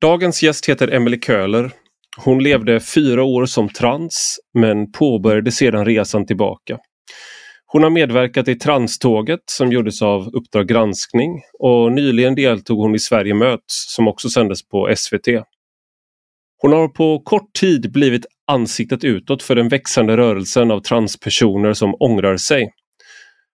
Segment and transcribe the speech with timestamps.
[0.00, 1.70] Dagens gäst heter Emelie Köhler.
[2.16, 6.78] Hon levde fyra år som trans men påbörjade sedan resan tillbaka.
[7.66, 12.98] Hon har medverkat i Tranståget som gjordes av Uppdrag granskning och nyligen deltog hon i
[12.98, 15.28] Sverige möts som också sändes på SVT.
[16.58, 21.94] Hon har på kort tid blivit ansiktet utåt för den växande rörelsen av transpersoner som
[22.00, 22.70] ångrar sig.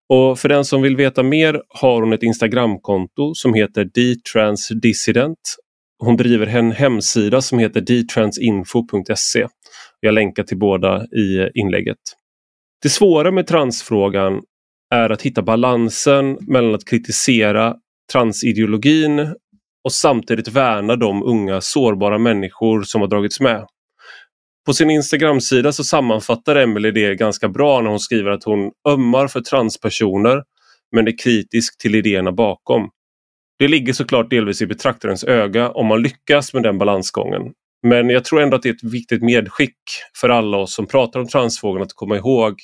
[0.08, 5.38] Och för den som vill veta mer har hon ett Instagramkonto som heter dtransdissident.
[5.98, 9.46] Hon driver en hemsida som heter dtransinfo.se.
[10.00, 11.98] Jag länkar till båda i inlägget.
[12.82, 14.43] Det svåra med transfrågan
[14.94, 17.74] är att hitta balansen mellan att kritisera
[18.12, 19.35] transideologin
[19.85, 23.66] och samtidigt värna de unga sårbara människor som har dragits med.
[24.66, 29.29] På sin Instagramsida så sammanfattar Emelie det ganska bra när hon skriver att hon ömmar
[29.29, 30.43] för transpersoner
[30.93, 32.91] men är kritisk till idéerna bakom.
[33.58, 37.42] Det ligger såklart delvis i betraktarens öga om man lyckas med den balansgången.
[37.82, 39.78] Men jag tror ändå att det är ett viktigt medskick
[40.20, 42.54] för alla oss som pratar om transfrågan att komma ihåg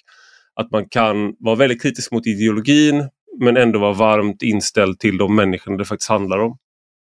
[0.55, 3.09] att man kan vara väldigt kritisk mot ideologin
[3.41, 6.57] men ändå vara varmt inställd till de människorna det faktiskt handlar om.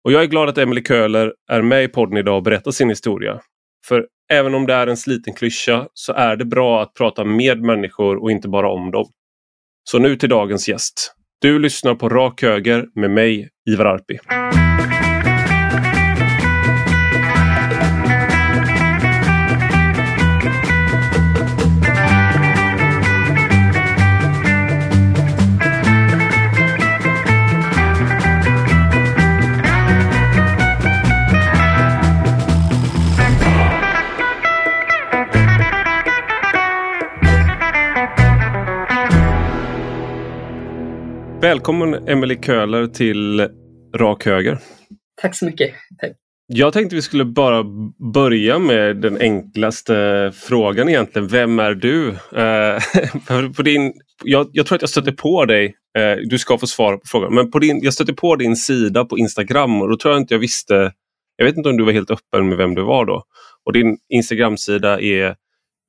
[0.04, 2.90] Och jag är glad att Emily Köhler är med i podden idag och berättar sin
[2.90, 3.40] historia.
[3.88, 7.62] För även om det är en sliten klyscha så är det bra att prata med
[7.62, 9.06] människor och inte bara om dem.
[9.84, 11.16] Så nu till dagens gäst.
[11.44, 14.20] Du lyssnar på Rak Höger med mig, Ivar Arpi.
[41.44, 43.50] Välkommen Emelie Köhler till
[43.96, 44.60] Rak Höger.
[45.22, 45.72] Tack så mycket.
[46.02, 46.12] Tack.
[46.48, 47.64] Jag tänkte vi skulle bara
[48.14, 51.28] börja med den enklaste frågan egentligen.
[51.28, 52.10] Vem är du?
[52.36, 56.68] Eh, på din, jag, jag, tror att jag stötte på dig, eh, du ska få
[56.68, 59.98] svara på frågan, men på din, jag stötte på din sida på Instagram och då
[59.98, 60.92] tror jag inte jag visste,
[61.36, 63.24] jag vet inte om du var helt öppen med vem du var då.
[63.66, 65.36] Och din Instagram-sida är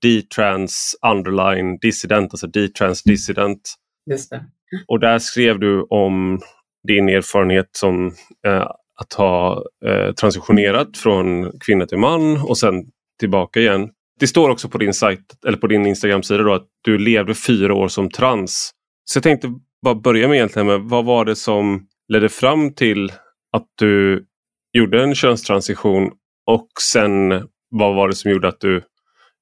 [0.04, 3.74] dtrans underline dissident, alltså dtrans dissident.
[4.10, 4.44] Just det.
[4.86, 6.40] Och där skrev du om
[6.88, 8.06] din erfarenhet som
[8.46, 8.66] eh,
[9.00, 12.74] att ha eh, transitionerat från kvinna till man och sen
[13.20, 13.90] tillbaka igen.
[14.20, 17.74] Det står också på din sajt eller på din Instagram-sida då att du levde fyra
[17.74, 18.70] år som trans.
[19.04, 19.48] Så jag tänkte
[19.84, 23.12] bara börja med egentligen med vad var det som ledde fram till
[23.52, 24.24] att du
[24.72, 26.10] gjorde en könstransition
[26.46, 27.30] och sen
[27.70, 28.82] vad var det som gjorde att du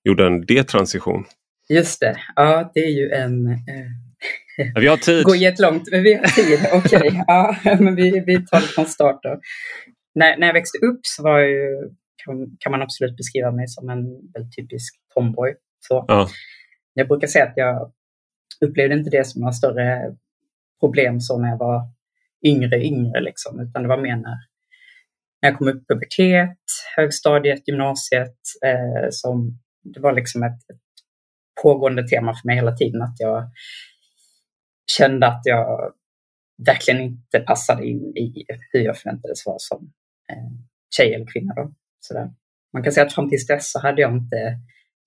[0.04, 1.24] gjorde en detransition?
[1.68, 4.11] Just det, ja det är ju en eh
[4.80, 5.24] vi har tid.
[5.24, 6.58] Går jättelångt, men vi har tid.
[6.72, 7.22] Okej, okay.
[7.26, 9.40] ja, men vi, vi tar det från start då.
[10.14, 11.90] När, när jag växte upp så var jag ju,
[12.24, 15.54] kan, kan man absolut beskriva mig som en väldigt typisk tomboy.
[15.80, 16.04] Så.
[16.08, 16.28] Ja.
[16.94, 17.92] Jag brukar säga att jag
[18.60, 20.16] upplevde inte det som några större
[20.80, 21.82] problem så när jag var
[22.44, 24.38] yngre, yngre liksom, utan det var mer när,
[25.42, 26.58] när jag kom upp i pubertet,
[26.96, 28.36] högstadiet, gymnasiet,
[28.66, 30.80] eh, som det var liksom ett, ett
[31.62, 33.50] pågående tema för mig hela tiden att jag
[34.98, 35.92] kände att jag
[36.66, 39.92] verkligen inte passade in i hur jag förväntades vara som
[40.30, 40.50] eh,
[40.96, 41.54] tjej eller kvinna.
[41.54, 41.72] Då.
[42.00, 42.30] Sådär.
[42.72, 44.58] Man kan säga att fram tills dess så hade jag inte,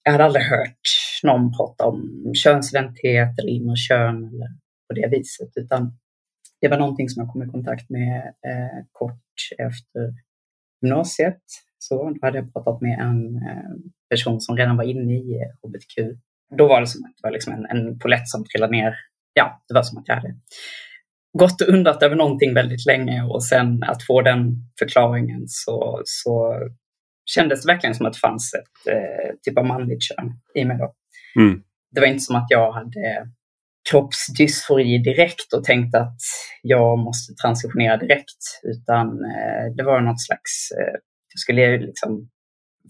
[0.04, 0.80] jag hade aldrig hört
[1.24, 4.48] någon prata om könsidentitet eller inre kön eller
[4.88, 5.98] på det viset, utan
[6.62, 9.24] det var någonting som jag kom i kontakt med eh, kort
[9.58, 10.14] efter
[10.82, 11.42] gymnasiet.
[11.78, 13.72] Så då hade jag pratat med en eh,
[14.10, 16.20] person som redan var inne i hbtq.
[16.58, 18.96] Då var det som att det var liksom en, en polett som trillade ner
[19.36, 20.36] ja, det var som att jag hade
[21.38, 26.54] gått och undrat över någonting väldigt länge och sen att få den förklaringen så, så
[27.26, 30.78] kändes det verkligen som att det fanns ett eh, typ av manligt kön i mig.
[30.78, 30.94] Då.
[31.42, 31.62] Mm.
[31.92, 33.30] Det var inte som att jag hade
[33.90, 36.22] kroppsdysfori direkt och tänkte att
[36.62, 40.94] jag måste transitionera direkt, utan eh, det var något slags, eh,
[41.34, 42.30] jag skulle liksom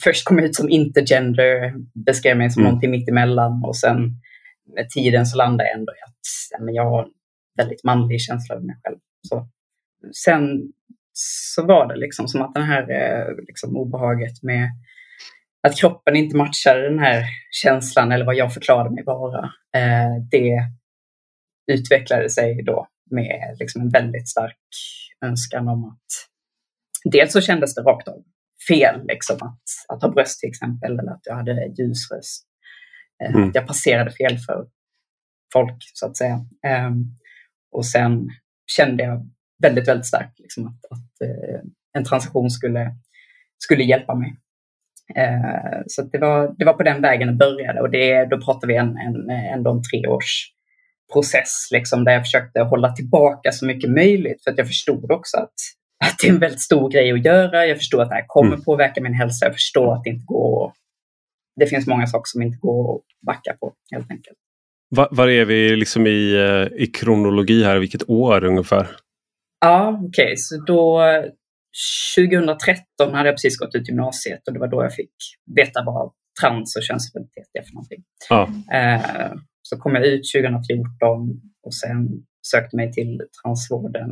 [0.04, 1.74] först komma ut som intergender,
[2.06, 2.70] beskrev mig som mm.
[2.70, 3.98] någonting mittemellan och sen
[4.66, 6.20] med tiden så landade jag ändå i att
[6.52, 7.12] ja, men jag har en
[7.58, 8.98] väldigt manlig känsla av mig själv.
[9.28, 9.48] Så,
[10.26, 10.72] sen
[11.14, 14.70] så var det liksom som att det här eh, liksom, obehaget med
[15.68, 19.44] att kroppen inte matchar den här känslan eller vad jag förklarade mig vara.
[19.76, 20.60] Eh, det
[21.72, 24.58] utvecklade sig då med liksom en väldigt stark
[25.26, 26.06] önskan om att
[27.12, 28.24] dels så kändes det rakt av
[28.68, 32.46] fel liksom, att, att ha bröst till exempel eller att jag hade ljus röst.
[33.24, 33.52] Eh, mm.
[33.54, 34.68] Jag passerade fel för
[35.54, 36.36] folk så att säga.
[36.88, 37.16] Um,
[37.72, 38.30] och sen
[38.72, 39.30] kände jag
[39.62, 41.62] väldigt, väldigt starkt liksom, att, att uh,
[41.94, 42.96] en transaktion skulle
[43.58, 44.36] skulle hjälpa mig.
[45.16, 48.68] Eh, så det var, det var på den vägen det började och det, då pratar
[48.68, 50.52] vi en, en, ändå en treårs
[51.14, 55.38] process liksom, där jag försökte hålla tillbaka så mycket möjligt för att jag förstod också
[55.38, 55.54] att,
[56.06, 57.66] att det är en väldigt stor grej att göra.
[57.66, 58.64] Jag förstår att det här kommer mm.
[58.64, 59.46] påverka min hälsa.
[59.46, 60.74] Jag förstår att det inte går
[61.56, 64.38] det finns många saker som inte går att backa på helt enkelt.
[64.90, 67.80] Var, var är vi liksom i, eh, i kronologi här?
[67.80, 68.88] Vilket år ungefär?
[69.60, 70.36] Ja, okej, okay.
[70.38, 71.02] så då
[72.18, 75.14] 2013 hade jag precis gått ut gymnasiet och det var då jag fick
[75.56, 76.12] veta vad
[76.42, 78.04] trans och könsidentitet är för någonting.
[78.30, 78.50] Ja.
[78.78, 82.08] Eh, så kom jag ut 2014 och sen
[82.52, 84.12] sökte mig till transvården.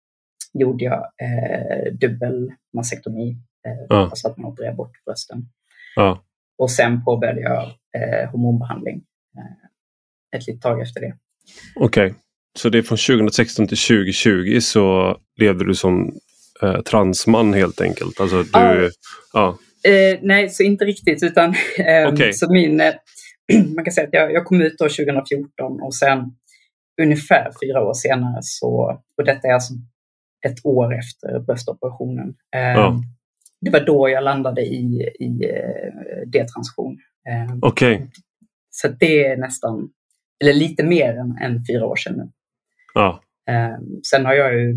[0.54, 3.30] gjorde jag eh, dubbel mastektomi,
[3.66, 3.96] eh, ja.
[3.96, 5.48] alltså att man opererar bort brösten.
[5.96, 6.24] Ja.
[6.58, 7.62] Och sen påbörjade jag
[7.96, 9.02] eh, hormonbehandling
[9.36, 9.42] eh,
[10.36, 11.16] ett litet tag efter det.
[11.74, 12.18] Okej, okay.
[12.58, 16.18] så det är från 2016 till 2020 så levde du som
[16.62, 18.20] eh, transman helt enkelt?
[18.20, 18.90] Alltså du,
[19.32, 19.58] ja.
[19.84, 22.32] Eh, nej, så inte riktigt utan eh, okay.
[22.32, 22.82] så min,
[23.74, 26.36] man kan säga att jag, jag kom ut då 2014 och sen
[27.02, 29.74] ungefär fyra år senare så, och detta är alltså
[30.46, 32.34] ett år efter bröstoperationen.
[32.50, 32.88] Ja.
[32.88, 33.02] Ehm,
[33.60, 36.98] det var då jag landade i, i eh, detransition.
[37.28, 37.94] Ehm, Okej.
[37.94, 38.06] Okay.
[38.70, 39.90] Så det är nästan,
[40.42, 42.30] eller lite mer än, än fyra år sedan nu.
[42.94, 43.22] Ja.
[43.50, 44.70] Ehm, sen har jag ju,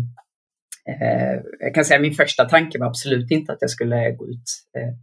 [0.88, 4.44] eh, jag kan säga min första tanke var absolut inte att jag skulle gå ut
[4.78, 4.94] eh,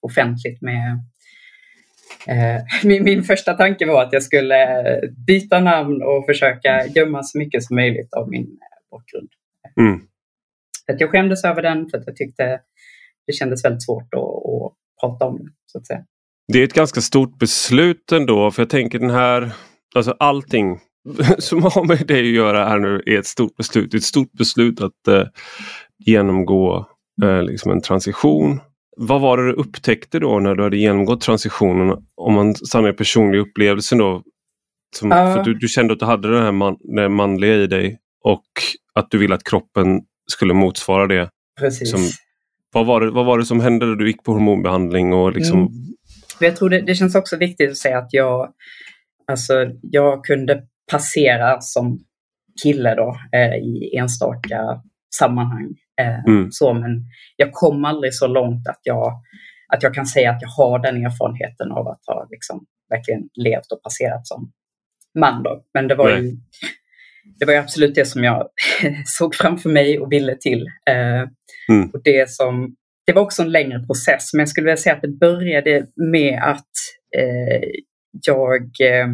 [0.00, 1.02] offentligt med
[2.84, 4.56] min, min första tanke var att jag skulle
[5.26, 9.28] byta namn och försöka gömma så mycket som möjligt av min eh, bakgrund.
[9.80, 10.00] Mm.
[10.86, 12.60] För att jag skämdes över den för att jag tyckte
[13.26, 15.50] det kändes väldigt svårt att, att prata om det.
[15.66, 16.04] Så att säga.
[16.52, 19.52] Det är ett ganska stort beslut ändå för jag tänker den här,
[19.94, 20.78] alltså allting
[21.38, 23.90] som har med det att göra här nu är ett stort beslut.
[23.90, 25.24] Det är ett stort beslut att eh,
[25.98, 26.86] genomgå
[27.22, 28.60] eh, liksom en transition
[29.00, 31.96] vad var det du upptäckte då när du hade genomgått transitionen?
[32.14, 34.22] Om man stannar i personliga upplevelsen då.
[34.96, 35.34] Som, uh.
[35.34, 38.46] för du, du, kände att du hade det här man, det manliga i dig och
[38.94, 40.00] att du ville att kroppen
[40.30, 41.30] skulle motsvara det.
[41.60, 41.90] Precis.
[41.90, 42.00] Som,
[42.72, 45.12] vad, var det, vad var det som hände när du gick på hormonbehandling?
[45.12, 45.58] Och liksom...
[45.58, 45.72] Mm.
[46.40, 48.52] Jag tror det, det känns också viktigt att säga att jag,
[49.26, 51.98] alltså, jag kunde passera som
[52.62, 54.82] kille då, eh, i enstaka
[55.18, 55.74] sammanhang.
[55.98, 56.48] Eh, mm.
[56.50, 57.04] så, men
[57.36, 59.22] jag kom aldrig så långt att jag,
[59.74, 63.72] att jag kan säga att jag har den erfarenheten av att ha liksom, verkligen levt
[63.72, 64.52] och passerat som
[65.18, 65.42] man.
[65.42, 65.64] Då.
[65.74, 66.36] Men det var, ju,
[67.38, 68.48] det var ju absolut det som jag
[69.04, 70.66] såg framför mig och ville till.
[70.90, 71.28] Eh,
[71.68, 71.90] mm.
[71.92, 75.02] och det, som, det var också en längre process, men jag skulle vilja säga att
[75.02, 76.72] det började med att
[77.16, 77.68] eh,
[78.26, 79.08] jag eh,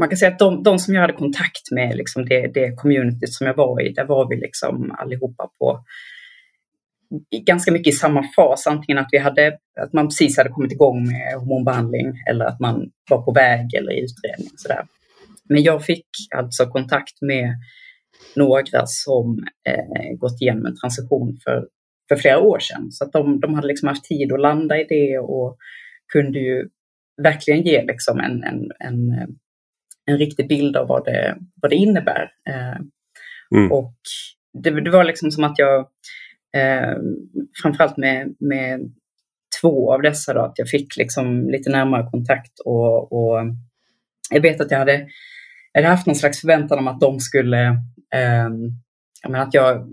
[0.00, 3.32] man kan säga att de, de som jag hade kontakt med, liksom det, det communityt
[3.32, 5.84] som jag var i, där var vi liksom allihopa på
[7.46, 8.66] ganska mycket i samma fas.
[8.66, 12.90] Antingen att, vi hade, att man precis hade kommit igång med hormonbehandling eller att man
[13.10, 14.50] var på väg eller i utredning.
[14.56, 14.86] Sådär.
[15.48, 16.06] Men jag fick
[16.36, 17.54] alltså kontakt med
[18.36, 21.66] några som eh, gått igenom en transition för,
[22.08, 22.92] för flera år sedan.
[22.92, 25.56] Så att de, de hade liksom haft tid att landa i det och
[26.12, 26.68] kunde ju
[27.22, 29.28] verkligen ge liksom en, en, en
[30.10, 32.30] en riktig bild av vad det, vad det innebär.
[32.48, 32.80] Eh,
[33.56, 33.72] mm.
[33.72, 33.94] Och
[34.52, 35.80] det, det, var liksom som att jag,
[36.56, 36.96] eh,
[37.62, 38.94] framförallt med, med
[39.60, 43.38] två av dessa, då, att jag fick liksom lite närmare kontakt och, och
[44.30, 45.06] jag vet att jag hade,
[45.72, 47.66] jag hade haft någon slags förväntan om att de skulle,
[48.14, 48.48] eh,
[49.22, 49.88] jag menar att jag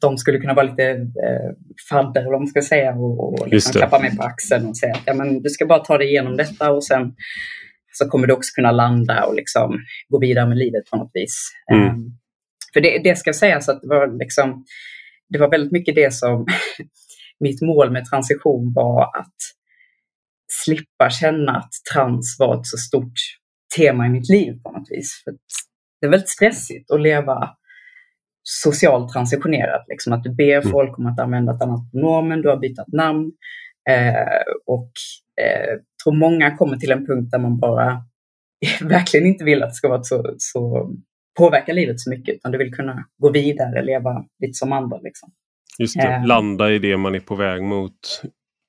[0.00, 1.50] de skulle kunna vara lite eh,
[1.90, 4.94] fadder, eller vad man ska säga, och, och liksom klappa mig på axeln och säga
[4.94, 7.14] att ja, men, du ska bara ta dig igenom detta och sen
[7.98, 11.50] så kommer du också kunna landa och liksom gå vidare med livet på något vis.
[11.72, 11.88] Mm.
[11.88, 12.18] Um,
[12.72, 14.64] för det, det ska sägas att det var, liksom,
[15.28, 16.46] det var väldigt mycket det som
[17.40, 19.36] mitt mål med transition var att
[20.64, 23.18] slippa känna att trans var ett så stort
[23.76, 25.22] tema i mitt liv på något vis.
[25.24, 25.32] För
[26.00, 27.50] det är väldigt stressigt att leva
[28.42, 29.84] socialt transitionerat.
[29.88, 30.70] Liksom att du ber mm.
[30.70, 33.32] folk om att använda ett annat pronomen, du har bytt namn
[33.90, 34.90] eh, och
[35.44, 38.02] eh, tror många kommer till en punkt där man bara
[38.80, 40.92] verkligen inte vill att det ska vara så, så
[41.38, 44.98] påverka livet så mycket utan du vill kunna gå vidare, leva lite som andra.
[45.00, 45.32] Liksom.
[45.78, 46.26] Just det, eh.
[46.26, 48.22] landa i det man är på väg mot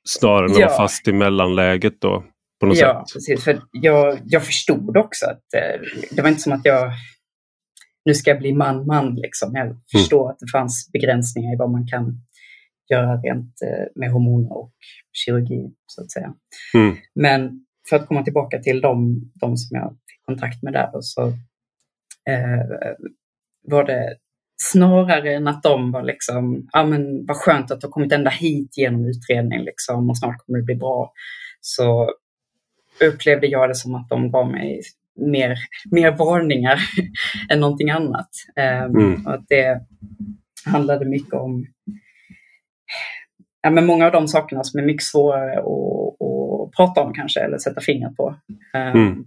[0.08, 0.68] snarare än att ja.
[0.68, 2.24] vara fast i mellanläget då.
[2.60, 3.14] På något ja, sätt.
[3.14, 3.44] precis.
[3.44, 6.92] För jag, jag förstod också att eh, det var inte som att jag
[8.06, 9.16] nu ska jag bli man-man.
[9.16, 9.52] Liksom.
[9.54, 9.78] Jag mm.
[9.92, 10.32] förstår mm.
[10.32, 12.22] att det fanns begränsningar i vad man kan
[12.90, 14.74] göra rent eh, med hormoner och
[15.14, 16.34] kirurgi så att säga.
[16.74, 16.98] Mm.
[17.16, 21.02] Men för att komma tillbaka till de, de som jag fick kontakt med där, då,
[21.02, 21.28] så
[22.30, 22.96] eh,
[23.68, 24.18] var det
[24.62, 28.30] snarare än att de var liksom, ja men vad skönt att du har kommit ända
[28.30, 31.12] hit genom utredningen liksom och snart kommer det bli bra.
[31.62, 32.14] Så
[33.02, 34.82] upplevde jag det som att de gav mig
[35.16, 35.58] mer,
[35.92, 36.80] mer varningar
[37.50, 38.30] än någonting annat.
[38.56, 39.26] Ehm, mm.
[39.26, 39.82] Och att det
[40.66, 41.66] handlade mycket om
[43.62, 47.40] ja, men många av de sakerna som är mycket svårare att, att prata om kanske
[47.40, 48.36] eller sätta fingret på.
[48.74, 49.26] Ehm, mm.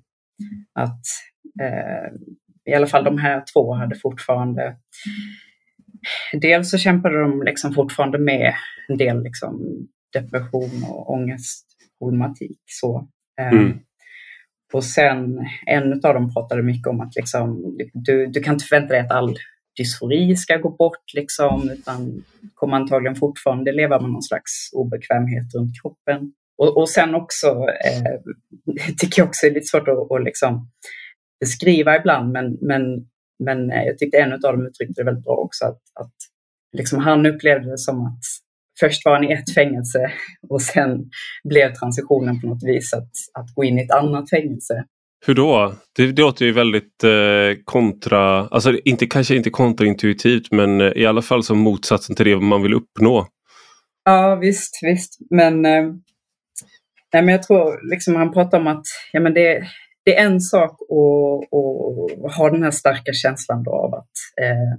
[0.75, 1.05] Att
[1.62, 2.12] eh,
[2.64, 4.76] i alla fall de här två hade fortfarande
[6.33, 8.55] Dels så kämpade de liksom fortfarande med
[8.88, 9.61] en del liksom
[10.12, 12.61] depression och ångestproblematik.
[12.67, 13.09] Så.
[13.40, 13.79] Ehm, mm.
[14.73, 18.95] Och sen en av dem pratade mycket om att liksom, du, du kan inte förvänta
[18.95, 19.37] dig att all
[19.77, 22.25] dysfori ska gå bort, liksom, utan
[22.55, 26.33] kommer antagligen fortfarande leva med någon slags obekvämhet runt kroppen.
[26.59, 27.47] Och, och sen också,
[27.85, 28.21] eh,
[28.99, 30.71] tycker jag också är lite svårt att, att liksom
[31.41, 32.83] beskriva ibland, men, men,
[33.45, 36.15] men eh, jag tyckte en av dem uttryckte det väldigt bra också, att, att
[36.77, 38.23] liksom han upplevde det som att
[38.81, 40.12] först var han i ett fängelse
[40.49, 41.11] och sen
[41.45, 44.85] blev transitionen på något vis att, att gå in i ett annat fängelse.
[45.27, 45.75] Hur då?
[45.97, 51.07] Det, det låter ju väldigt eh, kontra, alltså inte, kanske inte kontraintuitivt men eh, i
[51.07, 53.27] alla fall som motsatsen till det man vill uppnå.
[54.05, 55.19] Ja visst, visst.
[55.31, 55.85] Men, eh,
[57.12, 59.65] nej, men jag tror liksom han pratar om att ja, men det,
[60.05, 61.55] det är en sak att,
[62.25, 64.11] att ha den här starka känslan av att
[64.43, 64.79] eh,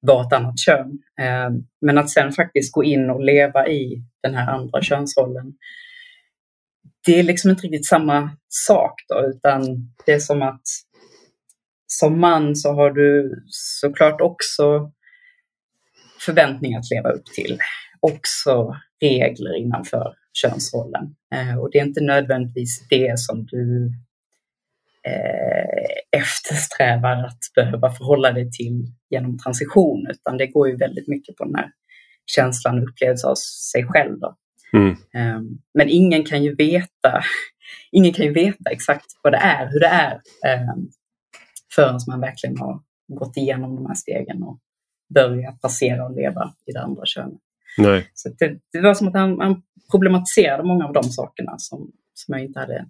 [0.00, 0.98] vara ett annat kön.
[1.20, 5.52] Eh, men att sen faktiskt gå in och leva i den här andra könsrollen.
[7.08, 9.62] Det är liksom inte riktigt samma sak då, utan
[10.06, 10.62] det är som att
[11.86, 14.92] som man så har du såklart också
[16.20, 17.58] förväntningar att leva upp till.
[18.00, 21.16] Också regler innanför könsrollen.
[21.34, 23.92] Eh, och det är inte nödvändigtvis det som du
[25.06, 31.36] eh, eftersträvar att behöva förhålla dig till genom transition, utan det går ju väldigt mycket
[31.36, 31.70] på den här
[32.26, 33.34] känslan upplevs av
[33.72, 34.20] sig själv.
[34.20, 34.36] Då.
[34.72, 34.90] Mm.
[34.90, 35.40] Eh,
[35.74, 37.22] men ingen kan ju veta
[37.92, 40.12] ingen kan ju veta exakt vad det är, hur det är
[40.46, 40.74] eh,
[41.74, 44.58] förrän man verkligen har gått igenom de här stegen och
[45.14, 47.38] börjat passera och leva i det andra könet.
[47.78, 48.10] Nej.
[48.14, 52.34] Så det, det var som att han, han problematiserade många av de sakerna som, som
[52.34, 52.86] jag inte hade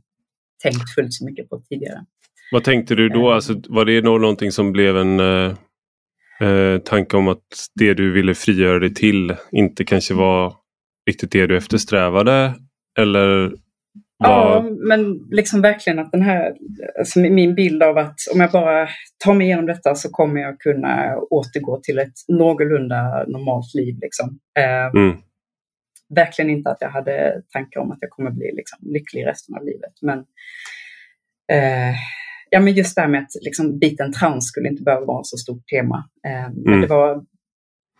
[0.63, 2.05] tänkt fullt så mycket på tidigare.
[2.53, 3.29] Vad tänkte du då?
[3.29, 3.35] Eh.
[3.35, 5.55] Alltså, var det någonting som blev en eh,
[6.41, 10.55] eh, tanke om att det du ville frigöra dig till inte kanske var
[11.09, 12.55] riktigt det du eftersträvade?
[12.99, 13.53] Eller
[14.25, 16.55] Ja, men liksom verkligen att den här,
[16.99, 18.89] alltså min bild av att om jag bara
[19.25, 23.99] tar mig igenom detta så kommer jag kunna återgå till ett någorlunda normalt liv.
[24.01, 24.39] Liksom.
[24.59, 25.19] Eh, mm
[26.15, 29.65] verkligen inte att jag hade tankar om att jag kommer bli liksom, lycklig resten av
[29.65, 29.93] livet.
[30.03, 30.19] Men,
[31.53, 31.95] eh,
[32.51, 35.27] ja, men just det här med att liksom, biten trans skulle inte behöva vara ett
[35.27, 36.09] så stort tema.
[36.27, 36.63] Eh, mm.
[36.65, 37.25] Men det var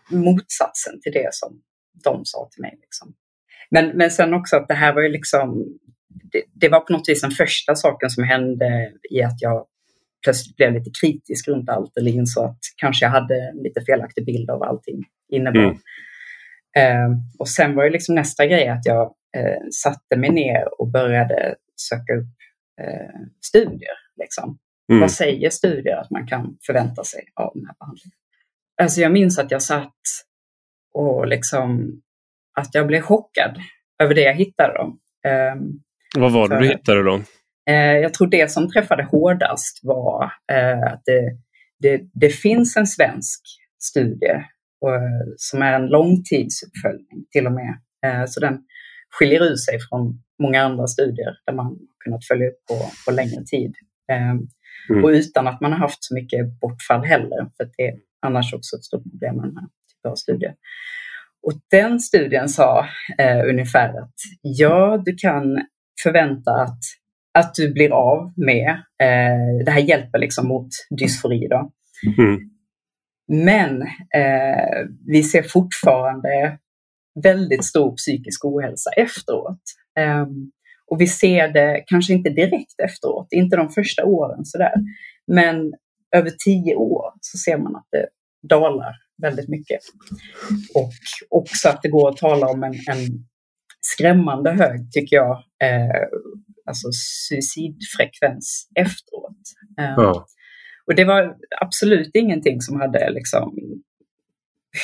[0.09, 1.61] motsatsen till det som
[2.03, 2.77] de sa till mig.
[2.81, 3.13] Liksom.
[3.71, 5.65] Men, men sen också att det här var ju liksom,
[6.31, 9.65] det, det, var på något vis den första saken som hände i att jag
[10.23, 14.25] plötsligt blev lite kritisk runt allt eller insåg att kanske jag hade en lite felaktig
[14.25, 15.59] bild av allting innebar.
[15.59, 15.77] Mm.
[16.77, 20.87] Eh, och sen var ju liksom nästa grej att jag eh, satte mig ner och
[20.91, 22.35] började söka upp
[22.81, 23.97] eh, studier.
[24.19, 24.57] Liksom.
[24.91, 25.01] Mm.
[25.01, 28.15] Vad säger studier att man kan förvänta sig av den här behandlingen?
[28.81, 29.93] Alltså jag minns att jag satt
[30.93, 32.01] och liksom
[32.59, 33.57] att jag blev chockad
[34.03, 34.73] över det jag hittade.
[34.73, 34.97] Då.
[35.29, 35.59] Ehm,
[36.17, 37.21] Vad var det För, du hittade då?
[37.69, 41.37] Eh, jag tror det som träffade hårdast var eh, att det,
[41.79, 43.41] det, det finns en svensk
[43.81, 44.43] studie
[44.85, 47.79] Eh, som är en långtidsuppföljning till och med.
[48.27, 48.57] Så den
[49.09, 53.43] skiljer ut sig från många andra studier där man kunnat följa upp på, på längre
[53.45, 53.73] tid.
[54.11, 54.31] Eh,
[54.89, 55.03] mm.
[55.03, 58.75] Och utan att man har haft så mycket bortfall heller, för det är annars också
[58.75, 59.67] ett stort problem med den här
[59.99, 60.55] typen av studier.
[61.47, 62.85] Och den studien sa
[63.17, 65.61] eh, ungefär att ja, du kan
[66.03, 66.79] förvänta att,
[67.33, 68.69] att du blir av med,
[69.01, 70.67] eh, det här hjälper liksom mot
[70.99, 71.71] dysfori då.
[72.17, 72.39] Mm.
[73.27, 73.81] Men
[74.15, 76.57] eh, vi ser fortfarande
[77.23, 79.61] väldigt stor psykisk ohälsa efteråt.
[79.99, 80.27] Eh,
[80.91, 84.73] och vi ser det kanske inte direkt efteråt, inte de första åren sådär.
[85.27, 85.73] Men
[86.15, 88.07] över tio år så ser man att det
[88.49, 89.79] dalar väldigt mycket.
[90.75, 90.91] Och
[91.29, 93.27] också att det går att tala om en, en
[93.81, 96.07] skrämmande hög, tycker jag, eh,
[96.65, 99.41] alltså suicidfrekvens efteråt.
[99.79, 100.25] Eh, ja.
[100.85, 103.55] Och det var absolut ingenting som hade liksom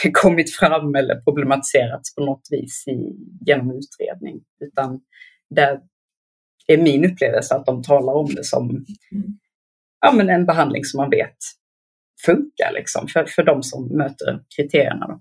[0.13, 3.15] kommit fram eller problematiserats på något vis i,
[3.46, 4.42] genom utredning.
[4.60, 5.01] Utan
[5.50, 5.80] där,
[6.68, 8.86] är min upplevelse att de talar om det som
[10.01, 11.38] ja, men en behandling som man vet
[12.26, 15.08] funkar liksom, för, för de som möter kriterierna.
[15.08, 15.20] Då.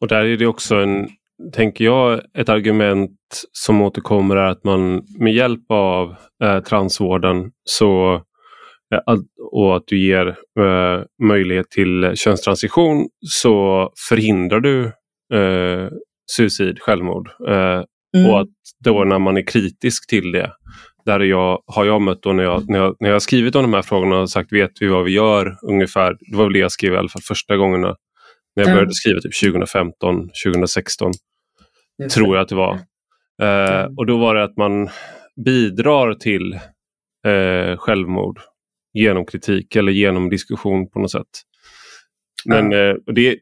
[0.00, 1.08] Och där är det också en,
[1.52, 3.18] tänker jag, ett argument
[3.52, 8.14] som återkommer är att man med hjälp av eh, transvården så
[8.94, 9.16] eh,
[9.52, 10.26] och att du ger
[10.60, 14.84] eh, möjlighet till könstransition så förhindrar du
[15.34, 15.88] eh,
[16.36, 17.30] suicid, självmord.
[17.48, 17.82] Eh,
[18.16, 18.30] mm.
[18.30, 18.48] Och att
[18.84, 20.52] då när man är kritisk till det,
[21.04, 23.74] där jag, har jag mött då när jag, när, jag, när jag skrivit om de
[23.74, 26.16] här frågorna och sagt vet vi vad vi gör ungefär.
[26.30, 27.96] Det var väl det jag skrev i alla fall första gångerna
[28.56, 31.12] när jag började skriva typ 2015, 2016.
[32.14, 32.78] Tror jag att det var.
[33.42, 34.88] Eh, och då var det att man
[35.44, 36.52] bidrar till
[37.26, 38.40] eh, självmord
[38.92, 41.42] genom kritik eller genom diskussion på något sätt.
[42.44, 43.38] Men eh, det,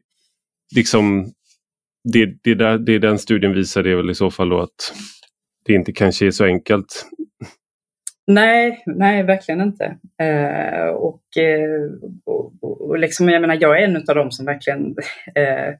[0.75, 1.31] liksom,
[2.13, 4.93] det, det, där, det den studien visar är väl i så fall då att
[5.65, 7.05] det inte kanske är så enkelt.
[8.27, 9.97] Nej, nej verkligen inte.
[10.21, 11.91] Eh, och, eh,
[12.25, 14.95] och, och, liksom, jag menar, jag är en av dem som verkligen
[15.35, 15.73] eh,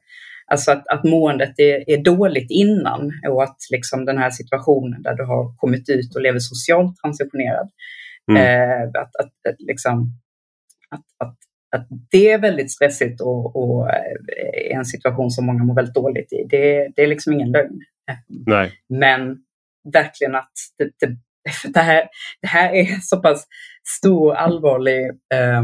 [0.46, 5.14] Alltså att, att måendet är, är dåligt innan och att liksom den här situationen där
[5.14, 7.70] du har kommit ut och lever socialt transitionerad.
[8.30, 8.42] Mm.
[8.42, 10.12] Eh, att, att, att, liksom,
[10.88, 11.36] att, att,
[11.76, 13.90] att det är väldigt stressigt och, och
[14.70, 16.46] är en situation som många mår väldigt dåligt i.
[16.50, 17.80] Det, det är liksom ingen lögn.
[18.46, 18.72] Nej.
[18.88, 19.38] Men
[19.92, 21.16] verkligen att det, det,
[21.72, 22.08] det, här,
[22.40, 23.46] det här är så pass
[23.98, 25.62] stor, allvarlig, eh,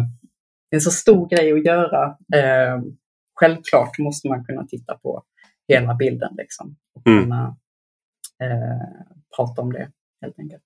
[0.71, 2.05] en så stor grej att göra.
[2.35, 2.83] Eh,
[3.35, 5.23] självklart måste man kunna titta på
[5.69, 7.23] hela bilden liksom, och mm.
[7.23, 7.57] kunna
[8.43, 9.91] eh, prata om det
[10.23, 10.62] helt enkelt.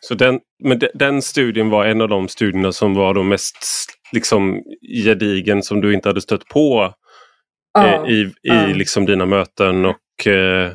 [0.00, 3.56] Så den, men de, den studien var en av de studierna som var de mest
[4.12, 4.62] liksom,
[5.04, 6.94] gedigen som du inte hade stött på
[7.74, 8.66] ja, eh, i, i ja.
[8.66, 10.72] liksom dina möten och eh,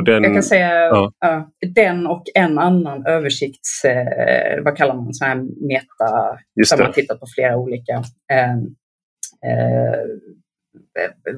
[0.00, 1.12] den, jag kan säga ja.
[1.26, 5.36] uh, den och en annan översikts, uh, vad kallar man så här
[5.68, 8.62] meta, Just där man tittar på flera olika uh,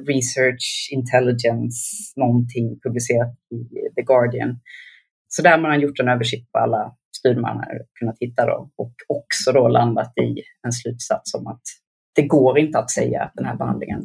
[0.07, 1.79] research, intelligence,
[2.15, 4.59] någonting publicerat i The Guardian.
[5.27, 8.71] Så där man har gjort en översikt på alla studier man har kunnat hitta då,
[8.75, 11.61] och också då landat i en slutsats om att
[12.15, 14.01] det går inte att säga att den här behandlingen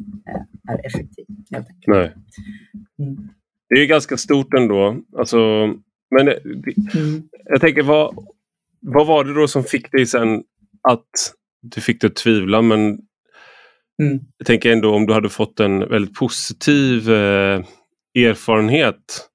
[0.69, 1.25] är effektiv.
[1.51, 1.87] Helt enkelt.
[1.87, 2.13] Nej.
[2.99, 3.29] Mm.
[3.69, 4.97] Det är ganska stort ändå.
[5.17, 5.37] Alltså,
[6.15, 7.23] men mm.
[7.45, 8.15] jag tänker, vad,
[8.81, 10.43] vad var det då som fick dig sen
[10.89, 11.09] att
[11.61, 12.61] du fick dig att tvivla?
[12.61, 12.81] Men
[14.01, 14.19] mm.
[14.37, 17.63] jag tänker ändå om du hade fått en väldigt positiv eh,
[18.15, 19.29] erfarenhet.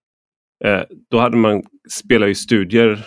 [0.64, 3.06] Eh, då hade man spelat ju studier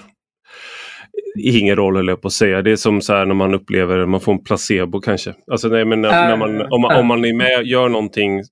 [1.40, 2.62] ingen roll eller på att säga.
[2.62, 5.34] Det är som så när man upplever, man får en placebo kanske.
[5.52, 8.44] Alltså, nej, men när, när man, om, man, om man är med gör någonting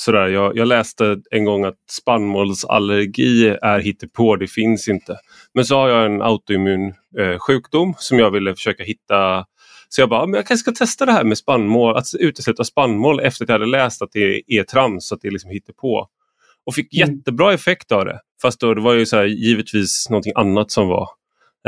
[0.00, 5.16] sådär, jag, jag, läste en gång att spannmålsallergi är hittepå, det finns inte.
[5.54, 9.44] Men så har jag en autoimmun eh, sjukdom som jag ville försöka hitta.
[9.88, 13.20] Så jag bara, men jag kanske ska testa det här med spannmål, att utesluta spannmål
[13.20, 16.06] efter att jag hade läst att det är trams, att det liksom hittepå.
[16.66, 17.16] Och fick mm.
[17.16, 18.20] jättebra effekt av det.
[18.42, 21.08] Fast då det var ju så här, givetvis någonting annat som var.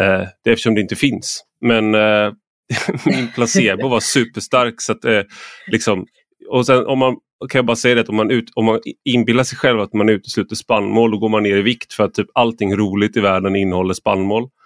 [0.00, 1.44] Eh, det eftersom det inte finns.
[1.60, 2.32] Men eh,
[3.06, 4.80] min placebo var superstark.
[4.80, 5.22] så att eh,
[5.66, 6.06] liksom,
[6.48, 7.16] och sen om man
[7.48, 10.08] kan jag bara säga det om man, ut, om man inbillar sig själv att man
[10.08, 13.56] utesluter spannmål då går man ner i vikt för att typ allting roligt i världen
[13.56, 14.48] innehåller spannmål.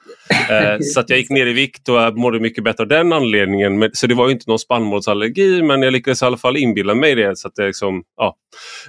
[0.50, 3.78] Eh, så att jag gick ner i vikt och mådde mycket bättre av den anledningen.
[3.78, 7.14] Men, så det var inte någon spannmålsallergi men jag lyckades i alla fall inbilla mig
[7.14, 7.36] det.
[7.36, 8.36] Så att det liksom, ja.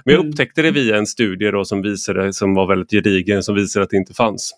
[0.04, 0.30] Men jag mm.
[0.30, 3.90] upptäckte det via en studie då som visade, som var väldigt gedigen, som visade att
[3.90, 4.54] det inte fanns.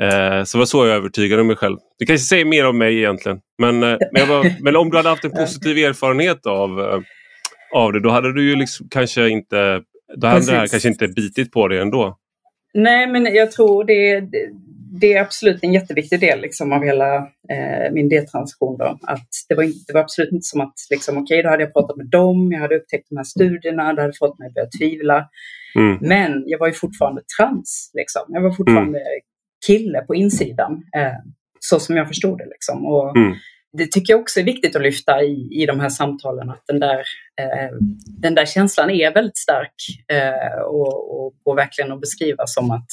[0.00, 1.76] Eh, så var så jag övertygade mig själv.
[1.98, 3.40] Det kanske säger mer om mig egentligen.
[3.58, 7.00] Men, eh, men, var, men, om du hade haft en positiv erfarenhet av eh,
[7.74, 9.82] av det, då hade du ju liksom kanske inte,
[10.16, 12.18] då hade det här kanske inte bitit på dig ändå.
[12.74, 14.48] Nej, men jag tror det, det,
[15.00, 17.16] det är absolut en jätteviktig del liksom, av hela
[17.48, 18.78] eh, min detransition.
[18.78, 18.98] Då.
[19.02, 21.72] Att det, var det var absolut inte som att, liksom, okej, okay, då hade jag
[21.72, 24.68] pratat med dem, jag hade upptäckt de här studierna, det hade fått mig att börja
[24.78, 25.28] tvivla.
[25.74, 25.98] Mm.
[26.00, 27.90] Men jag var ju fortfarande trans.
[27.94, 28.22] Liksom.
[28.28, 29.20] Jag var fortfarande mm.
[29.66, 31.18] kille på insidan, eh,
[31.60, 32.46] så som jag förstod det.
[32.46, 32.86] Liksom.
[32.86, 33.34] Och, mm
[33.78, 36.80] det tycker jag också är viktigt att lyfta i, i de här samtalen, att den
[36.80, 36.98] där,
[37.40, 37.76] eh,
[38.20, 39.74] den där känslan är väldigt stark
[40.08, 42.86] eh, och, och går verkligen att beskriva som att,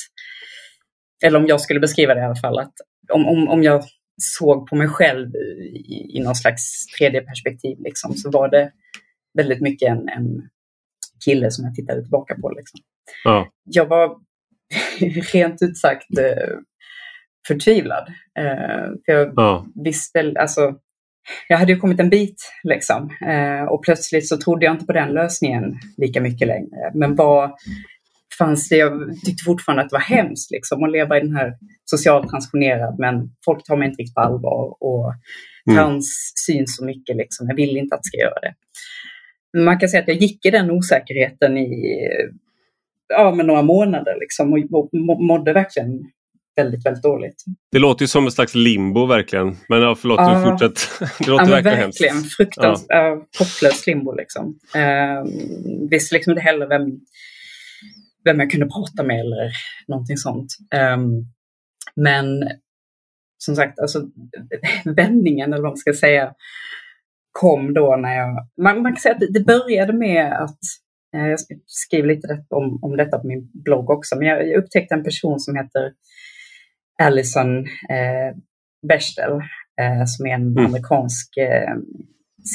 [1.24, 2.74] eller om jag skulle beskriva det i alla fall, att
[3.14, 3.84] om, om, om jag
[4.22, 8.72] såg på mig själv i, i någon slags tredje perspektiv liksom, så var det
[9.34, 10.50] väldigt mycket en, en
[11.26, 12.50] kille som jag tittade tillbaka på.
[12.50, 12.80] Liksom.
[13.24, 13.50] Ja.
[13.64, 14.16] Jag var
[15.34, 16.58] rent ut sagt eh,
[17.54, 18.08] förtvivlad.
[18.40, 19.66] Eh, för jag ja.
[19.84, 20.76] visste, alltså,
[21.48, 23.10] jag hade ju kommit en bit liksom.
[23.28, 26.92] Eh, och plötsligt så trodde jag inte på den lösningen lika mycket längre.
[26.94, 27.52] Men vad
[28.38, 28.92] fanns det, jag
[29.26, 31.54] tyckte fortfarande att det var hemskt liksom, att leva i den här
[31.86, 35.14] socialt transformerad men folk tar mig inte riktigt på allvar och
[35.70, 35.78] mm.
[35.78, 37.48] trans syns så mycket liksom.
[37.48, 38.54] Jag vill inte att det ska göra det.
[39.54, 42.08] Men man kan säga att jag gick i den osäkerheten i
[43.10, 46.04] ja, men några månader liksom, och mådde verkligen
[46.64, 47.44] väldigt, väldigt dåligt.
[47.72, 49.58] Det låter ju som en slags limbo verkligen.
[49.70, 50.50] Men ja, förlåt, ja.
[50.50, 50.90] fortsätt.
[51.20, 52.36] Det låter ja, verkligen, verkligen hemskt.
[52.36, 53.26] Fruktansvärt ja.
[53.40, 54.60] hopplös limbo liksom.
[54.76, 55.32] Uh,
[55.90, 57.00] visste liksom inte heller vem,
[58.24, 59.52] vem jag kunde prata med eller
[59.88, 60.48] någonting sånt.
[60.96, 61.26] Um,
[61.96, 62.44] men
[63.38, 64.04] som sagt, alltså
[64.96, 66.34] vändningen eller vad man ska säga
[67.32, 68.48] kom då när jag...
[68.62, 70.60] Man, man kan säga att det började med att
[71.16, 74.96] eh, jag skriver lite om, om detta på min blogg också, men jag, jag upptäckte
[74.96, 75.94] en person som heter
[77.00, 77.58] Alison
[77.90, 78.36] eh,
[78.88, 79.32] Bechdel
[79.82, 80.66] eh, som är en mm.
[80.66, 81.76] amerikansk eh,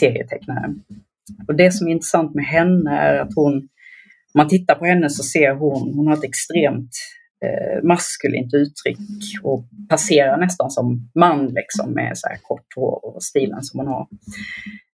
[0.00, 0.74] serietecknare.
[1.48, 5.11] Och det som är intressant med henne är att hon, om man tittar på henne
[5.11, 6.90] så ser hon, hon har ett extremt
[7.44, 8.98] eh, maskulint uttryck
[9.42, 13.88] och passerar nästan som man liksom med så här kort hår och stilen som hon
[13.88, 14.07] har.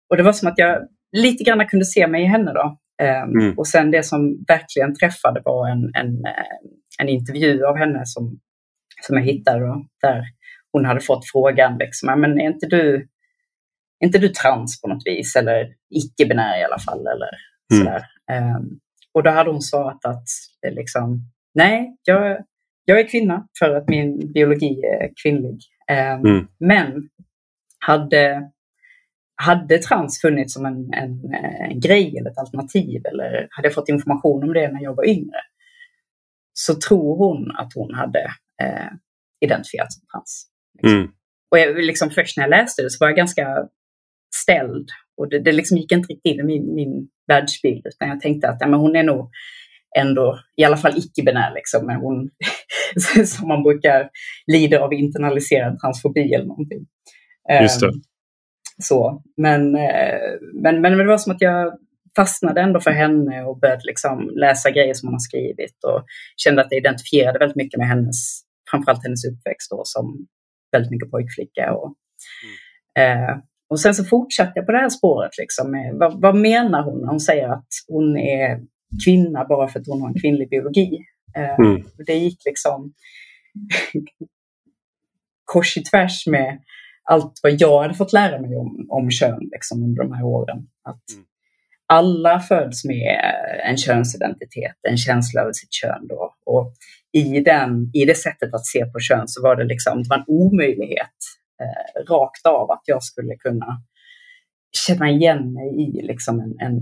[0.10, 2.78] Och det var som att jag lite grann kunde se mig i henne då.
[3.04, 3.58] Um, mm.
[3.58, 8.40] Och sen det som verkligen träffade var en, en, eh, en intervju av henne som
[9.02, 10.24] som jag hittade då, där
[10.72, 12.96] hon hade fått frågan, liksom, men är inte du,
[14.00, 17.30] är inte du trans på något vis eller icke-binär i alla fall eller
[17.74, 17.86] mm.
[17.86, 18.04] sådär.
[18.58, 18.80] Um,
[19.14, 20.28] och då hade hon svarat att
[20.72, 21.22] liksom,
[21.54, 22.38] nej, jag,
[22.86, 25.60] jag är kvinna för att min biologi är kvinnlig.
[25.92, 26.48] Um, mm.
[26.60, 27.10] Men
[27.80, 28.52] hade,
[29.36, 31.34] hade trans funnits som en, en,
[31.70, 35.08] en grej eller ett alternativ eller hade jag fått information om det när jag var
[35.08, 35.40] yngre
[36.54, 38.32] så tror hon att hon hade
[38.64, 38.90] eh,
[39.46, 40.48] identifierat som trans.
[40.74, 41.00] Liksom.
[41.00, 41.12] Mm.
[41.52, 43.68] Och jag, liksom, först när jag läste det så var jag ganska
[44.36, 48.22] ställd och det, det liksom gick inte riktigt in i min, min världsbild utan jag
[48.22, 49.30] tänkte att ja, men hon är nog
[49.98, 52.30] ändå i alla fall icke-binär, liksom, men hon
[53.26, 54.10] som man brukar
[54.48, 56.86] lider av internaliserad transfobi eller någonting.
[57.62, 57.88] Just det.
[57.88, 58.02] Um,
[58.82, 61.78] så, men, uh, men, men det var som att jag
[62.16, 66.06] fastnade ändå för henne och började liksom läsa grejer som hon har skrivit och
[66.38, 68.42] kände att jag identifierade väldigt mycket med hennes
[68.76, 70.28] framförallt hennes uppväxt då som
[70.72, 71.74] väldigt mycket pojkflicka.
[71.74, 71.96] Och,
[72.96, 73.30] mm.
[73.30, 73.38] eh,
[73.70, 75.32] och sen så fortsatte jag på det här spåret.
[75.38, 78.60] Liksom, vad, vad, menar hon när hon säger att hon är
[79.06, 81.00] kvinna bara för att hon har en kvinnlig biologi?
[81.36, 81.84] Eh, mm.
[82.06, 82.94] Det gick liksom
[85.46, 86.60] kors i tvärs med
[87.04, 90.68] allt vad jag hade fått lära mig om, om kön liksom, under de här åren.
[90.84, 91.26] Att mm.
[91.88, 93.20] Alla föds med
[93.64, 96.08] en könsidentitet, en känsla över sitt kön.
[96.08, 96.36] Då.
[96.46, 96.74] Och
[97.12, 100.18] i, den, i det sättet att se på kön så var det liksom det var
[100.18, 101.18] en omöjlighet
[101.62, 103.82] eh, rakt av att jag skulle kunna
[104.88, 106.82] känna igen mig i liksom en, en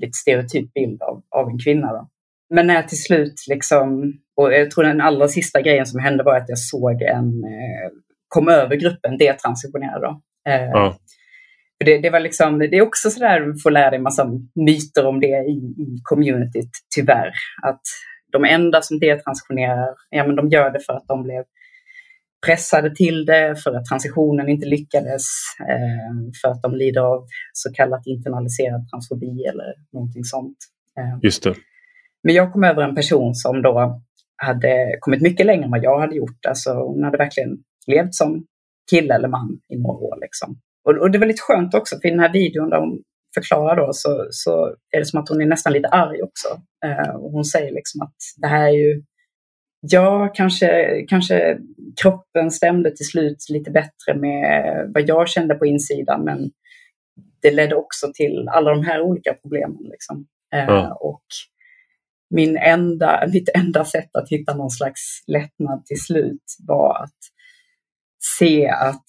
[0.00, 1.92] lite stereotyp bild av, av en kvinna.
[1.92, 2.08] Då.
[2.54, 6.22] Men när jag till slut, liksom, och jag tror den allra sista grejen som hände
[6.22, 7.90] var att jag såg en, eh,
[8.28, 10.06] kom över gruppen detransitionerade.
[10.48, 10.96] Eh, ja
[11.84, 15.06] det, det, var liksom, det är också sådär, du får lära dig en massa myter
[15.06, 17.32] om det i, i communityt, tyvärr.
[17.62, 17.80] Att
[18.32, 21.44] de enda som detransitionerar, ja men de gör det för att de blev
[22.46, 25.24] pressade till det, för att transitionen inte lyckades,
[25.60, 30.56] eh, för att de lider av så kallat internaliserad transfobi eller någonting sånt.
[30.98, 31.18] Eh.
[31.22, 31.54] Just det.
[32.22, 34.02] Men jag kom över en person som då
[34.36, 36.46] hade kommit mycket längre än vad jag hade gjort.
[36.48, 38.46] Alltså hon hade verkligen levt som
[38.90, 40.18] kille eller man i några år.
[40.20, 40.56] Liksom.
[40.84, 43.02] Och, och det var lite skönt också, för i den här videon där hon
[43.34, 46.48] förklarar då så, så är det som att hon är nästan lite arg också.
[46.84, 49.02] Eh, och hon säger liksom att det här är ju,
[49.80, 51.58] ja kanske, kanske
[52.02, 56.50] kroppen stämde till slut lite bättre med vad jag kände på insidan men
[57.42, 59.82] det ledde också till alla de här olika problemen.
[59.82, 60.26] Liksom.
[60.54, 60.94] Eh, ja.
[61.00, 61.24] Och
[62.30, 67.18] min enda, mitt enda sätt att hitta någon slags lättnad till slut var att
[68.38, 69.04] se att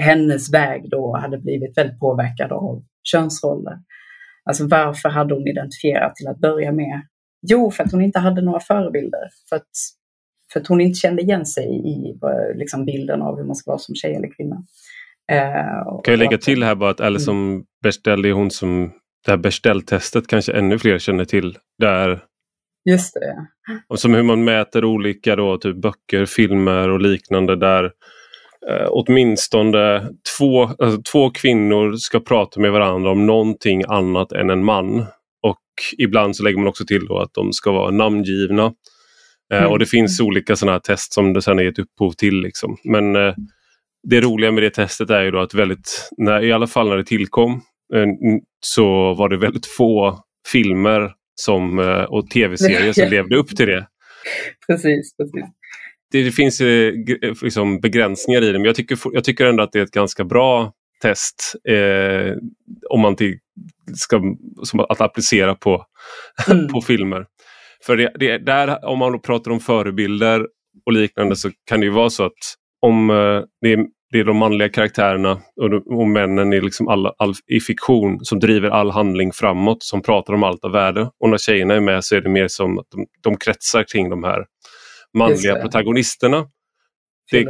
[0.00, 3.78] hennes väg då hade blivit väldigt påverkad av könsroller.
[4.44, 7.02] Alltså varför hade hon identifierat till att börja med?
[7.48, 9.28] Jo, för att hon inte hade några förebilder.
[9.48, 9.70] För att,
[10.52, 12.18] för att hon inte kände igen sig i
[12.54, 14.56] liksom, bilden av hur man ska vara som tjej eller kvinna.
[15.32, 17.64] Uh, kan jag lägga till här bara att Alison mm.
[17.82, 18.92] Bechdel är hon som
[19.24, 21.58] det här Bechdel-testet kanske ännu fler känner till.
[21.78, 22.22] Där
[22.90, 23.46] Just det.
[23.88, 27.92] Och som hur man mäter olika då, typ böcker, filmer och liknande där
[28.70, 34.64] eh, åtminstone två, alltså, två kvinnor ska prata med varandra om någonting annat än en
[34.64, 35.00] man.
[35.42, 35.62] Och
[35.98, 38.72] ibland så lägger man också till att de ska vara namngivna.
[39.52, 39.70] Eh, mm.
[39.70, 42.40] Och det finns olika sådana här test som det sen har gett upphov till.
[42.40, 42.76] Liksom.
[42.84, 43.34] Men eh,
[44.08, 46.96] det roliga med det testet är ju då att väldigt, när, i alla fall när
[46.96, 47.52] det tillkom,
[47.94, 48.06] eh,
[48.60, 50.18] så var det väldigt få
[50.52, 53.86] filmer som, eh, och tv-serier som levde upp till det.
[54.66, 55.44] Precis, precis.
[56.12, 56.92] Det, det finns eh,
[57.42, 60.24] liksom begränsningar i det men jag tycker, jag tycker ändå att det är ett ganska
[60.24, 60.72] bra
[61.02, 62.36] test eh,
[62.90, 63.38] om man till,
[63.94, 64.22] ska
[64.62, 65.84] som att applicera på,
[66.50, 66.68] mm.
[66.72, 67.26] på filmer.
[67.86, 70.46] För det, det, där, om man pratar om förebilder
[70.86, 74.24] och liknande så kan det ju vara så att om eh, det, är, det är
[74.24, 78.90] de manliga karaktärerna och, och männen i, liksom all, all, i fiktion som driver all
[78.90, 81.10] handling framåt, som pratar om allt av värde.
[81.20, 84.10] Och när tjejerna är med så är det mer som att de, de kretsar kring
[84.10, 84.44] de här
[85.14, 86.46] manliga protagonisterna.
[87.30, 87.46] Det,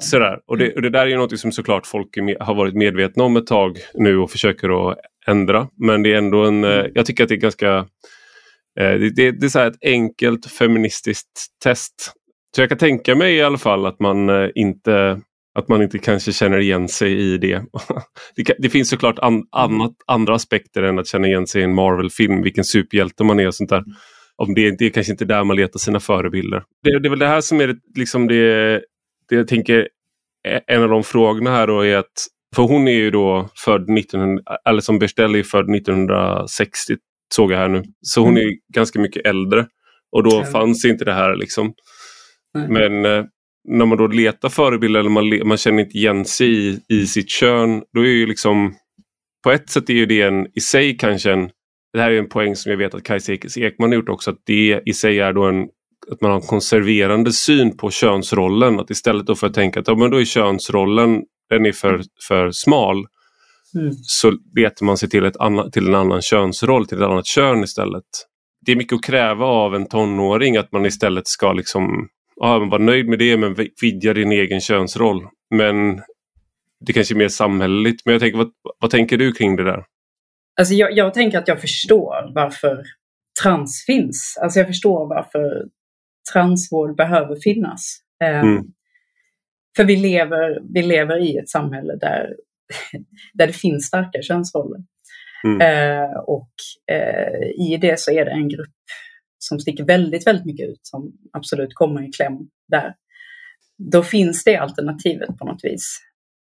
[0.00, 0.38] sådär.
[0.46, 3.36] Och, det, och det där är något som såklart folk med, har varit medvetna om
[3.36, 5.68] ett tag nu och försöker att ändra.
[5.76, 6.90] Men det är ändå en, mm.
[6.94, 7.76] jag tycker att det är ganska
[8.80, 12.12] eh, det, det, det, är så ett enkelt feministiskt test.
[12.56, 15.20] Så jag kan tänka mig i alla fall att man eh, inte
[15.58, 17.64] att man inte kanske känner igen sig i det.
[18.36, 21.74] det, det, finns såklart an, annat, andra aspekter än att känna igen sig i en
[21.74, 23.84] Marvel-film, vilken superhjälte man är och sånt där.
[24.42, 26.62] Om det, det är kanske inte där man letar sina förebilder.
[26.82, 28.72] Det, det är väl det här som är liksom det,
[29.28, 29.88] det jag tänker
[30.66, 34.42] en av de frågorna här då är att, för hon är ju då född 1900,
[34.68, 36.96] eller som Berstell är född 1960
[37.34, 37.82] såg jag här nu.
[38.00, 38.48] Så hon mm.
[38.48, 39.66] är ganska mycket äldre
[40.12, 40.52] och då mm.
[40.52, 41.74] fanns inte det här liksom.
[42.58, 42.72] Mm.
[42.72, 43.24] Men eh,
[43.68, 47.30] när man då letar förebilder eller man, man känner inte igen sig i, i sitt
[47.30, 48.74] kön, då är ju liksom
[49.44, 51.50] på ett sätt är ju det en, i sig kanske en,
[51.96, 54.40] det här är en poäng som jag vet att Kajsa Ekman har gjort också, att
[54.44, 55.68] det i sig är då en
[56.10, 58.80] att man har en konserverande syn på könsrollen.
[58.80, 62.02] Att istället då för att tänka att ja, men då är könsrollen den är för,
[62.28, 63.06] för smal.
[63.74, 63.92] Mm.
[63.92, 67.64] Så letar man sig till, ett annan, till en annan könsroll, till ett annat kön
[67.64, 68.04] istället.
[68.66, 72.82] Det är mycket att kräva av en tonåring att man istället ska liksom ja, vara
[72.82, 75.22] nöjd med det men vidga din egen könsroll.
[75.50, 76.00] Men
[76.86, 78.02] det kanske är mer samhälleligt.
[78.04, 79.84] Men jag tänker, vad, vad tänker du kring det där?
[80.60, 82.84] Alltså jag, jag tänker att jag förstår varför
[83.42, 84.38] trans finns.
[84.42, 85.64] Alltså jag förstår varför
[86.32, 87.98] transvård behöver finnas.
[88.24, 88.64] Ehm, mm.
[89.76, 92.36] För vi lever, vi lever i ett samhälle där,
[93.34, 94.80] där det finns starka könsroller.
[95.44, 95.60] Mm.
[95.60, 96.50] Uh, och
[96.92, 98.74] uh, i det så är det en grupp
[99.38, 102.38] som sticker väldigt, väldigt mycket ut som absolut kommer i kläm
[102.68, 102.94] där.
[103.78, 106.00] Då finns det alternativet på något vis.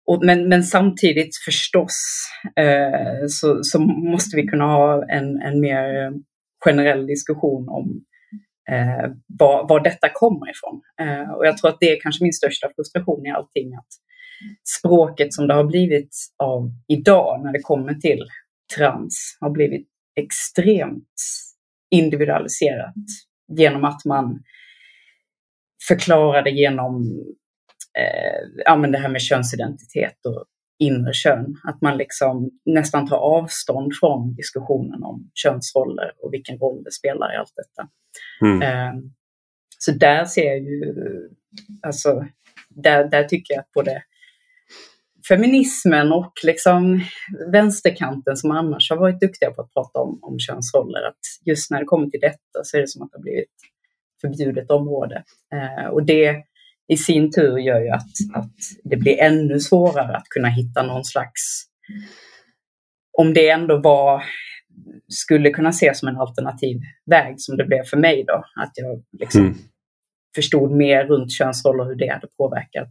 [0.07, 6.13] Och, men, men samtidigt förstås eh, så, så måste vi kunna ha en, en mer
[6.65, 8.05] generell diskussion om
[8.71, 10.81] eh, var, var detta kommer ifrån.
[11.01, 13.75] Eh, och jag tror att det är kanske min största frustration i allting.
[13.75, 13.93] Att
[14.79, 18.25] språket som det har blivit av idag när det kommer till
[18.77, 19.89] trans har blivit
[20.21, 21.15] extremt
[21.91, 22.95] individualiserat
[23.49, 24.43] genom att man
[25.89, 27.23] förklarar det genom
[27.99, 30.45] eh, ja, men det här med könsidentitet och
[30.79, 31.57] inre kön.
[31.65, 37.35] Att man liksom nästan tar avstånd från diskussionen om könsroller och vilken roll det spelar
[37.35, 37.89] i allt detta.
[38.43, 38.63] Mm.
[38.63, 39.03] Ehm,
[39.79, 40.95] så där ser jag ju,
[41.83, 42.27] alltså,
[42.69, 44.03] där, där tycker jag att både
[45.29, 47.01] feminismen och liksom
[47.53, 51.79] vänsterkanten som annars har varit duktiga på att prata om, om könsroller, att just när
[51.79, 53.55] det kommer till detta så är det som att det har blivit
[54.21, 55.25] förbjudet område.
[55.55, 56.43] Eh, och det
[56.89, 61.05] i sin tur gör ju att, att det blir ännu svårare att kunna hitta någon
[61.05, 61.65] slags,
[63.19, 64.25] om det ändå var,
[65.09, 69.03] skulle kunna ses som en alternativ väg som det blev för mig då, att jag
[69.21, 69.59] liksom mm.
[70.35, 72.89] förstod mer runt könsroller och hur det hade påverkat,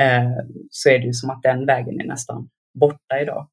[0.00, 2.48] eh, så är det ju som att den vägen är nästan
[2.80, 3.48] borta idag.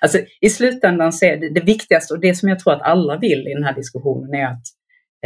[0.00, 3.18] Alltså, I slutändan så är det, det viktigaste och det som jag tror att alla
[3.18, 4.62] vill i den här diskussionen är att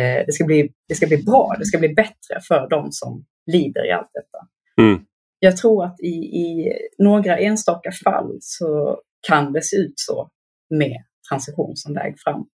[0.00, 3.24] eh, det, ska bli, det ska bli bra, det ska bli bättre för de som
[3.46, 4.48] lider i allt detta.
[4.80, 5.04] Mm.
[5.38, 10.30] Jag tror att i, i några enstaka fall så kan det se ut så
[10.70, 12.46] med transition som väg fram.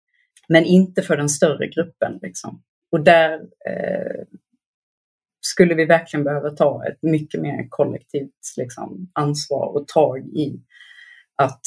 [0.49, 2.19] Men inte för den större gruppen.
[2.23, 2.63] Liksom.
[2.93, 3.33] Och där
[3.69, 4.25] eh,
[5.41, 10.61] skulle vi verkligen behöva ta ett mycket mer kollektivt liksom, ansvar och tag i
[11.37, 11.63] att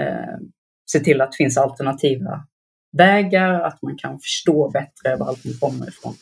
[0.00, 0.38] eh,
[0.92, 2.46] se till att det finns alternativa
[2.96, 6.14] vägar, att man kan förstå bättre var allting kommer ifrån.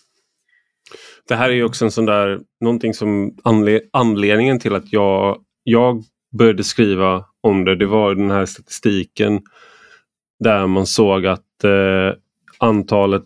[1.29, 5.39] Det här är ju också en sån där, någonting som anle anledningen till att jag,
[5.65, 6.03] jag
[6.39, 9.41] började skriva om det, det var den här statistiken
[10.45, 12.19] där man såg att eh,
[12.59, 13.25] antalet,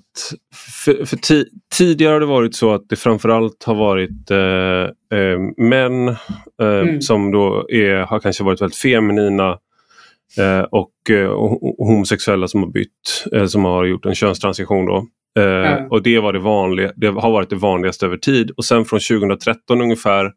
[0.85, 1.19] för, för
[1.77, 6.09] tidigare har det varit så att det framförallt har varit eh, eh, män
[6.63, 7.01] eh, mm.
[7.01, 9.59] som då är, har kanske varit väldigt feminina
[10.39, 14.87] eh, och, eh, och, homosexuella som har bytt, som har gjort en könstransition.
[14.87, 15.07] Då.
[15.37, 15.91] Mm.
[15.91, 19.01] Och det, var det, vanliga, det har varit det vanligaste över tid och sen från
[19.01, 20.33] 2013 ungefär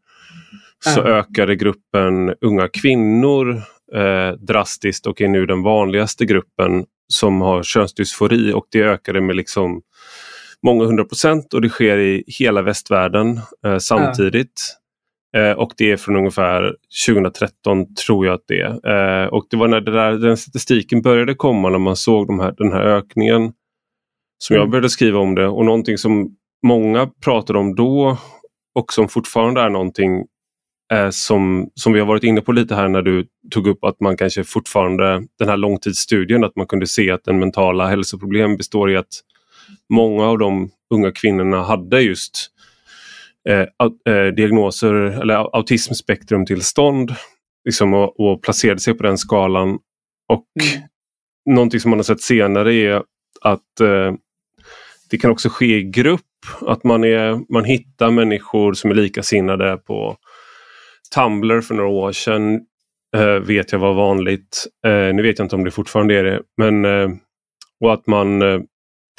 [0.85, 1.13] så mm.
[1.13, 3.61] ökade gruppen unga kvinnor
[3.95, 9.35] eh, drastiskt och är nu den vanligaste gruppen som har könsdysfori och det ökade med
[9.35, 9.81] liksom
[10.63, 14.61] många hundra procent och det sker i hela västvärlden eh, samtidigt.
[15.31, 15.39] Ja.
[15.39, 16.75] Eh, och det är från ungefär
[17.07, 19.23] 2013 tror jag att det är.
[19.23, 22.53] Eh, och det var när där, den statistiken började komma när man såg de här,
[22.57, 23.51] den här ökningen
[24.39, 24.61] som mm.
[24.61, 28.17] jag började skriva om det och någonting som många pratade om då
[28.75, 30.25] och som fortfarande är någonting
[30.93, 33.99] eh, som, som vi har varit inne på lite här när du tog upp att
[33.99, 38.91] man kanske fortfarande, den här långtidsstudien, att man kunde se att den mentala hälsoproblem består
[38.91, 39.23] i att
[39.89, 42.49] många av de unga kvinnorna hade just
[43.49, 43.65] eh,
[44.13, 47.15] eh, diagnoser eller autismspektrumtillstånd
[47.65, 49.79] liksom, och, och placerade sig på den skalan.
[50.29, 50.87] Och mm.
[51.49, 53.03] någonting som man har sett senare är
[53.41, 54.13] att eh,
[55.09, 56.21] det kan också ske i grupp,
[56.61, 60.17] att man, är, man hittar människor som är likasinnade på
[61.15, 62.59] Tumblr för några år sedan.
[63.15, 64.67] Eh, vet jag var vanligt.
[64.85, 66.41] Eh, nu vet jag inte om det fortfarande är det.
[66.57, 67.09] Men, eh,
[67.81, 68.41] och att man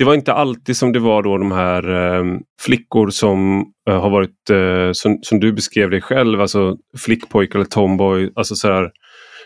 [0.00, 2.24] det var inte alltid som det var då de här eh,
[2.60, 7.64] flickor som eh, har varit, eh, som, som, du beskrev dig själv, alltså flickpojk eller
[7.64, 8.32] tomboy.
[8.34, 8.90] Alltså så här,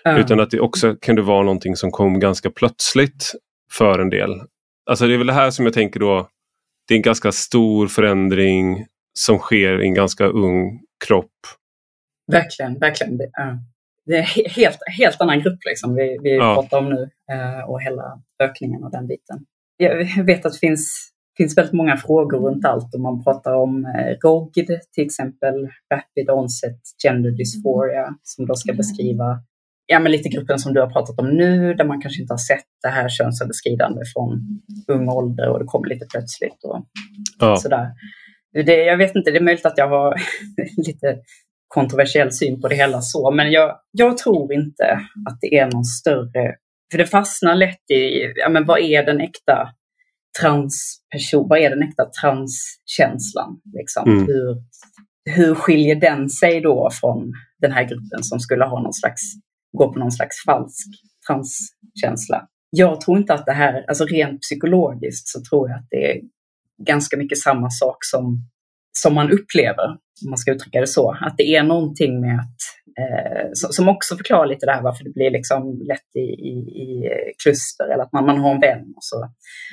[0.04, 0.20] mm.
[0.20, 3.32] Utan att det också kunde vara någonting som kom ganska plötsligt
[3.72, 4.30] för en del.
[4.90, 6.28] Alltså det är väl det här som jag tänker då,
[6.88, 8.86] det är en ganska stor förändring
[9.18, 11.30] som sker i en ganska ung kropp.
[12.32, 13.18] Verkligen, verkligen.
[13.18, 13.56] Det, uh,
[14.06, 16.54] det är helt, helt annan grupp liksom vi, vi ja.
[16.54, 21.10] pratar om nu uh, och hela ökningen och den biten jag vet att det finns,
[21.36, 26.30] finns väldigt många frågor runt allt om man pratar om eh, ROGD till exempel, Rapid
[26.30, 28.76] Onset Gender Dysphoria, som då ska mm.
[28.76, 29.42] beskriva
[29.86, 32.38] ja, men lite gruppen som du har pratat om nu, där man kanske inte har
[32.38, 36.86] sett det här könsöverskridande från ung ålder och det kommer lite plötsligt och
[37.38, 37.56] ja.
[37.56, 37.86] sådär.
[38.66, 40.14] Det, jag vet inte, det är möjligt att jag har
[40.86, 41.18] lite
[41.68, 44.84] kontroversiell syn på det hela så, men jag, jag tror inte
[45.28, 46.54] att det är någon större
[46.94, 49.68] för det fastnar lätt i, ja men vad är den äkta
[50.40, 53.60] transperson, vad är den äkta transkänslan?
[53.78, 54.12] Liksom?
[54.12, 54.26] Mm.
[54.26, 54.62] Hur,
[55.30, 59.20] hur skiljer den sig då från den här gruppen som skulle ha någon slags,
[59.78, 60.86] gå på någon slags falsk
[61.26, 62.48] transkänsla?
[62.70, 66.20] Jag tror inte att det här, alltså rent psykologiskt så tror jag att det är
[66.86, 68.38] ganska mycket samma sak som,
[68.98, 69.86] som man upplever,
[70.24, 71.16] om man ska uttrycka det så.
[71.20, 72.56] Att det är någonting med att
[73.00, 77.10] eh, som också förklarar lite det här varför det blir liksom lätt i, i, i
[77.42, 79.28] kluster eller att man, man har en vän och så.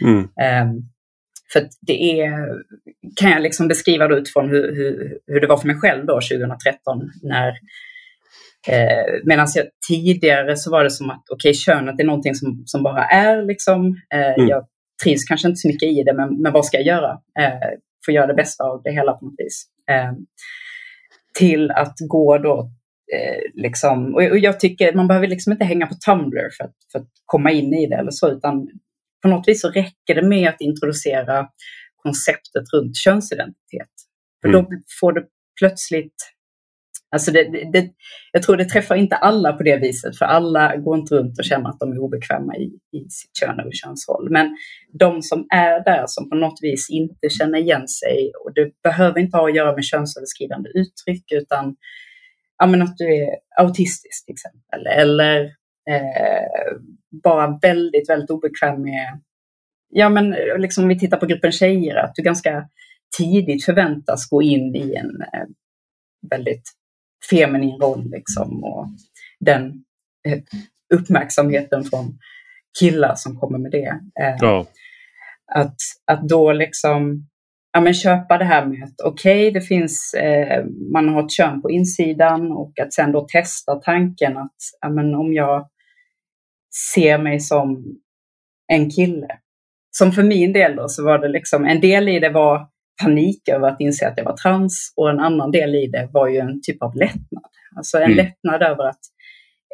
[0.06, 0.20] Mm.
[0.20, 0.84] Eh,
[1.54, 2.48] för det är,
[3.16, 6.14] kan jag liksom beskriva det utifrån hur, hur, hur det var för mig själv då
[6.14, 7.54] 2013 när
[8.68, 12.64] eh, Medan jag tidigare så var det som att okej, okay, könet är någonting som,
[12.66, 13.88] som bara är liksom.
[14.14, 14.48] Eh, mm.
[14.48, 14.66] Jag
[15.04, 17.12] trivs kanske inte så mycket i det, men, men vad ska jag göra?
[17.40, 17.70] Eh,
[18.06, 19.66] för att göra det bästa av det hela på något vis.
[19.90, 20.12] Eh,
[21.40, 22.72] till att gå då
[23.14, 26.76] Eh, liksom, och, och, jag tycker man behöver liksom inte hänga på Tumblr för att,
[26.92, 28.68] för att komma in i det eller så, utan
[29.22, 31.48] på något vis så räcker det med att introducera
[31.96, 33.90] konceptet runt könsidentitet.
[34.42, 34.64] För mm.
[34.64, 34.70] då
[35.00, 35.24] får det
[35.60, 36.16] plötsligt
[37.12, 37.44] Alltså det,
[37.74, 37.90] det,
[38.32, 41.46] jag tror det träffar inte alla på det viset, för alla går inte runt och
[41.46, 42.64] känner att de är obekväma i,
[42.98, 44.30] i sitt kön och könsroll.
[44.30, 44.58] Men
[45.00, 49.20] de som är där, som på något vis inte känner igen sig, och det behöver
[49.20, 51.76] inte ha att göra med könsöverskridande uttryck, utan
[52.58, 54.88] ja, men att du är autistisk till exempel.
[54.88, 55.44] Eller
[55.90, 56.78] eh,
[57.24, 59.22] bara väldigt, väldigt obekväm med,
[59.90, 62.70] ja men liksom om vi tittar på gruppen tjejer, att du ganska
[63.18, 65.48] tidigt förväntas gå in i en eh,
[66.30, 66.64] väldigt
[67.30, 68.88] feminin roll liksom och
[69.40, 69.84] den
[70.28, 70.40] eh,
[70.94, 72.20] uppmärksamheten från
[72.80, 74.00] killar som kommer med det.
[74.22, 74.66] Eh, ja.
[75.54, 77.28] Att, att då liksom
[77.74, 81.32] ja, men köpa det här med att okej, okay, det finns, eh, man har ett
[81.32, 85.70] kön på insidan och att sen då testa tanken att ja, men om jag
[86.94, 87.84] ser mig som
[88.68, 89.28] en kille.
[89.98, 92.68] Som för min del då så var det liksom, en del i det var
[93.02, 96.28] panik över att inse att jag var trans och en annan del i det var
[96.28, 97.52] ju en typ av lättnad.
[97.76, 98.18] Alltså en mm.
[98.18, 99.00] lättnad över att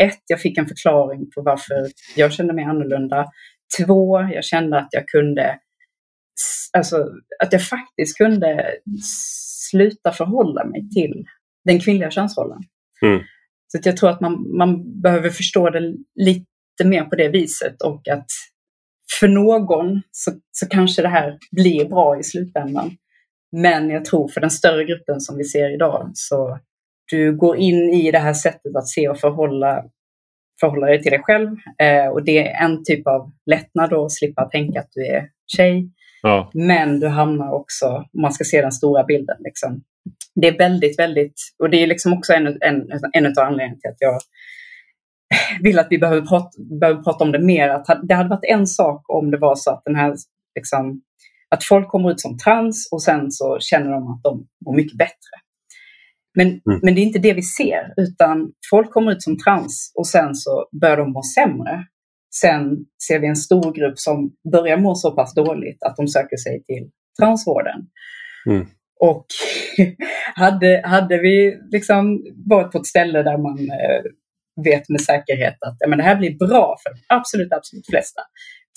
[0.02, 3.26] ett, jag fick en förklaring på varför jag kände mig annorlunda.
[3.78, 5.60] Två, jag kände att jag kunde
[6.74, 7.10] alltså,
[7.44, 8.66] att jag faktiskt kunde
[9.72, 11.26] sluta förhålla mig till
[11.66, 12.60] den kvinnliga könsrollen.
[13.06, 13.20] Mm.
[13.68, 18.08] Så jag tror att man, man behöver förstå det lite mer på det viset och
[18.08, 18.26] att
[19.20, 22.98] för någon så, så kanske det här blir bra i slutändan.
[23.52, 26.60] Men jag tror för den större gruppen som vi ser idag så
[27.12, 29.84] du går in i det här sättet att se och förhålla,
[30.60, 31.50] förhålla dig till dig själv.
[31.82, 35.30] Eh, och det är en typ av lättnad då, att slippa tänka att du är
[35.58, 35.90] tjej.
[36.22, 36.52] Ja.
[36.54, 39.84] Men du hamnar också, om man ska se den stora bilden, liksom.
[40.36, 43.90] det är väldigt, väldigt, och det är liksom också en, en, en av anledningarna till
[43.90, 44.20] att jag
[45.62, 47.70] vill att vi behöver prata, behöver prata om det mer.
[47.70, 50.16] Att det hade varit en sak om det var så att den här
[50.56, 51.02] liksom,
[51.50, 54.98] att folk kommer ut som trans och sen så känner de att de mår mycket
[54.98, 55.36] bättre.
[56.36, 56.80] Men, mm.
[56.84, 60.36] men det är inte det vi ser, utan folk kommer ut som trans och sen
[60.36, 61.86] så börjar de må sämre.
[62.36, 62.78] Sen
[63.08, 66.64] ser vi en stor grupp som börjar må så pass dåligt att de söker sig
[66.64, 66.90] till
[67.20, 67.88] transvården.
[68.50, 68.68] Mm.
[69.00, 69.26] Och
[70.36, 74.04] hade, hade vi liksom varit på ett ställe där man eh,
[74.64, 78.22] vet med säkerhet att men det här blir bra för de absolut, absolut flesta,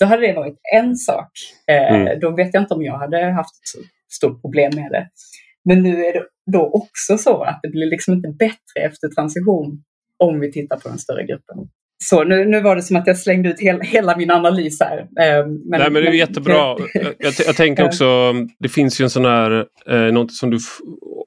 [0.01, 1.31] då hade det varit en sak.
[1.67, 2.19] Eh, mm.
[2.19, 5.07] Då vet jag inte om jag hade haft ett stort problem med det.
[5.65, 9.83] Men nu är det då också så att det blir liksom inte bättre efter transition
[10.17, 11.57] om vi tittar på den större gruppen.
[12.03, 14.97] Så nu, nu var det som att jag slängde ut hel, hela min analys här.
[14.99, 16.55] Eh, men, Nej men det är jättebra.
[16.93, 20.57] jag, jag, tänker också, det finns ju en sån här, eh, något som du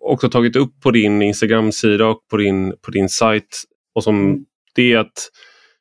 [0.01, 3.63] också tagit upp på din Instagram-sida och på din, på din sajt.
[3.95, 4.45] Och som mm.
[4.75, 5.31] det är att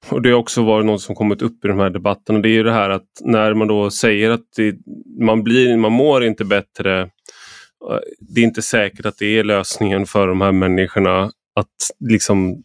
[0.09, 2.39] och det har också varit något som kommit upp i de här debatterna.
[2.39, 4.75] Det är ju det här att när man då säger att det,
[5.19, 7.01] man, blir, man mår inte bättre.
[7.01, 11.23] Eh, det är inte säkert att det är lösningen för de här människorna
[11.55, 12.63] att, liksom,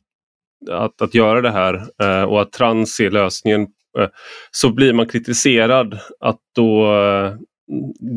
[0.71, 3.63] att, att göra det här eh, och att trans är lösningen.
[3.99, 4.09] Eh,
[4.51, 6.87] så blir man kritiserad att då,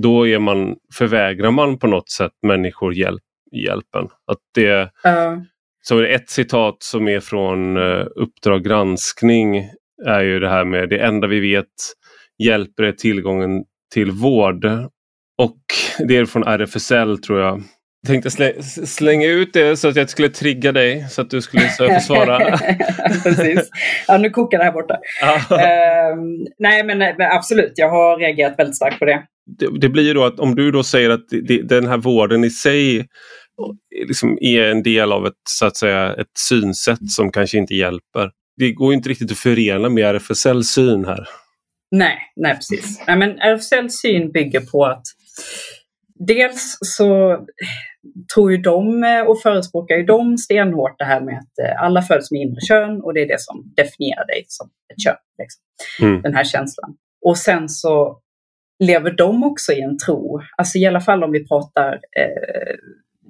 [0.02, 4.08] då är man, förvägrar man på något sätt människor hjälp, hjälpen.
[4.28, 5.42] Att det, uh.
[5.82, 9.70] Så ett citat som är från uh, Uppdrag granskning
[10.08, 11.68] är ju det här med det enda vi vet
[12.44, 13.64] hjälper är tillgången
[13.94, 14.66] till vård.
[15.38, 15.62] Och
[16.08, 17.64] det är från RFSL tror jag.
[18.02, 21.42] Jag tänkte slä, slänga ut det så att jag skulle trigga dig så att du
[21.42, 22.58] skulle försvara.
[23.24, 23.70] Precis.
[24.08, 24.94] Ja, nu kokar det här borta.
[24.94, 26.22] uh,
[26.60, 27.02] nej, men
[27.32, 29.24] absolut, jag har reagerat väldigt starkt på det.
[29.60, 32.44] Det, det blir ju då att om du då säger att det, den här vården
[32.44, 33.08] i sig
[34.08, 38.32] liksom är en del av ett, så att säga, ett synsätt som kanske inte hjälper.
[38.58, 41.28] Det går inte riktigt att förena med RFSLs syn här.
[41.92, 43.04] Nej, nej precis.
[43.08, 45.04] Nej, men RFSLs syn bygger på att
[46.28, 47.40] dels så
[48.34, 52.32] tror ju de och förespråkar ju de stenhårt det här med att eh, alla föds
[52.32, 55.16] med inre kön och det är det som definierar dig som ett kön.
[55.38, 55.62] Liksom.
[56.08, 56.22] Mm.
[56.22, 56.96] Den här känslan.
[57.26, 58.20] Och sen så
[58.84, 62.76] lever de också i en tro, alltså i alla fall om vi pratar eh,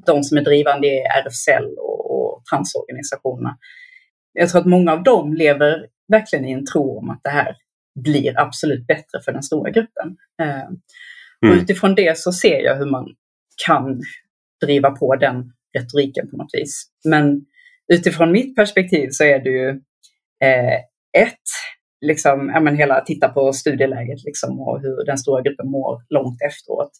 [0.05, 3.57] de som är drivande i RFSL och, och transorganisationerna.
[4.33, 7.55] Jag tror att många av dem lever verkligen i en tro om att det här
[8.03, 10.17] blir absolut bättre för den stora gruppen.
[10.41, 10.77] Eh, mm.
[11.49, 13.07] Och utifrån det så ser jag hur man
[13.67, 14.01] kan
[14.65, 16.85] driva på den retoriken på något vis.
[17.05, 17.41] Men
[17.93, 19.69] utifrån mitt perspektiv så är det ju
[20.43, 20.75] eh,
[21.17, 21.47] ett,
[22.05, 26.41] liksom, ja, men hela titta på studieläget liksom, och hur den stora gruppen mår långt
[26.41, 26.91] efteråt.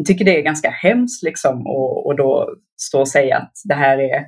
[0.00, 3.74] Jag tycker det är ganska hemskt liksom och, och då stå och säga att det
[3.74, 4.24] här är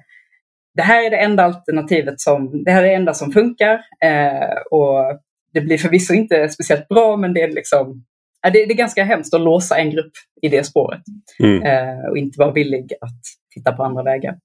[0.74, 4.56] det här är det enda alternativet som, det här är det enda som funkar eh,
[4.70, 5.20] och
[5.52, 8.04] det blir förvisso inte speciellt bra men det är liksom
[8.42, 10.12] det, det är ganska hemskt att låsa en grupp
[10.42, 11.02] i det spåret
[11.38, 11.62] mm.
[11.62, 13.20] eh, och inte vara villig att
[13.54, 14.38] titta på andra vägar.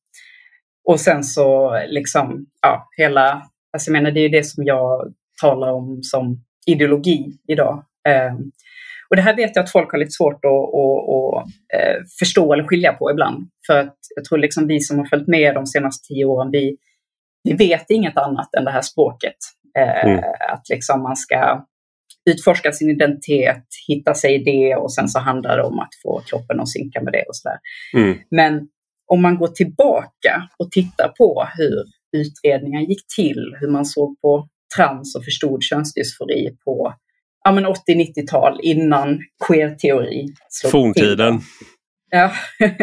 [0.86, 3.42] Och sen så liksom, ja, hela,
[3.74, 7.84] alltså jag menar det är det som jag talar om som ideologi idag.
[8.08, 8.34] Eh,
[9.10, 12.54] och det här vet jag att folk har lite svårt att, att, att eh, förstå
[12.54, 13.48] eller skilja på ibland.
[13.68, 16.78] För att jag tror liksom vi som har följt med de senaste tio åren, vi,
[17.44, 19.38] vi vet inget annat än det här språket.
[19.78, 20.24] Eh, mm.
[20.54, 21.66] Att liksom man ska
[22.30, 26.22] utforska sin identitet, hitta sig i det och sen så handlar det om att få
[26.30, 27.58] kroppen att synka med det och sådär.
[27.94, 28.18] Mm.
[28.32, 28.68] Men
[29.08, 31.84] om man går tillbaka och tittar på hur
[32.18, 36.94] utredningen gick till, hur man såg på trans och förstod könsdysfori på
[37.56, 41.42] ja, 80-90-tal innan queer-teori slog Forntiden.
[42.10, 42.32] Ja,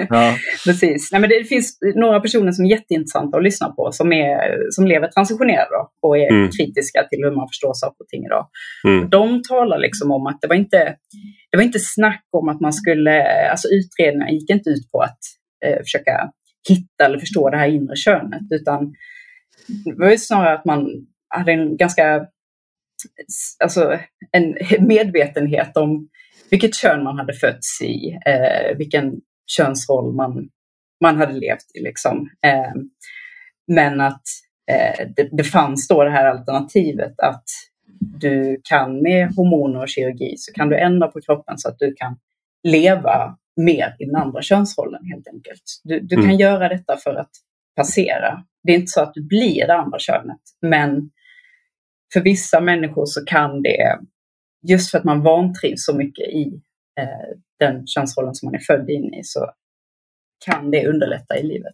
[0.09, 0.37] ja.
[0.65, 1.13] precis.
[1.13, 4.87] Nej, men det finns några personer som är jätteintressanta att lyssna på som, är, som
[4.87, 6.51] lever transitionerade och är mm.
[6.51, 8.49] kritiska till hur man förstår saker och ting idag.
[8.89, 9.11] Mm.
[9.11, 10.97] De talar liksom om att det var, inte,
[11.51, 15.19] det var inte snack om att man skulle, alltså utredningar gick inte ut på att
[15.65, 16.31] eh, försöka
[16.69, 18.95] hitta eller förstå det här inre könet utan
[19.85, 20.87] det var snarare att man
[21.29, 22.27] hade en ganska
[23.63, 23.99] alltså,
[24.33, 26.09] en medvetenhet om
[26.51, 29.13] vilket kön man hade fötts i, eh, vilken
[29.57, 30.49] könsroll man,
[31.01, 31.81] man hade levt i.
[31.81, 32.29] Liksom.
[32.47, 32.73] Eh,
[33.67, 34.23] men att
[34.71, 37.45] eh, det, det fanns då det här alternativet att
[38.01, 41.95] du kan med hormoner och kirurgi så kan du ändra på kroppen så att du
[41.95, 42.17] kan
[42.63, 45.63] leva mer i den andra könsrollen helt enkelt.
[45.85, 46.37] Du, du kan mm.
[46.37, 47.31] göra detta för att
[47.77, 48.45] passera.
[48.63, 51.11] Det är inte så att du blir det andra könet, men
[52.13, 53.99] för vissa människor så kan det,
[54.69, 56.61] just för att man vantrivs så mycket i
[57.01, 59.51] eh, den könsrollen som man är född in i, så
[60.47, 61.73] kan det underlätta i livet.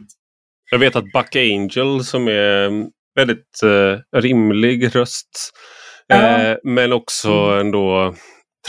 [0.71, 5.53] Jag vet att Buck Angel som är väldigt eh, rimlig röst.
[6.13, 7.67] Eh, men också mm.
[7.67, 8.15] ändå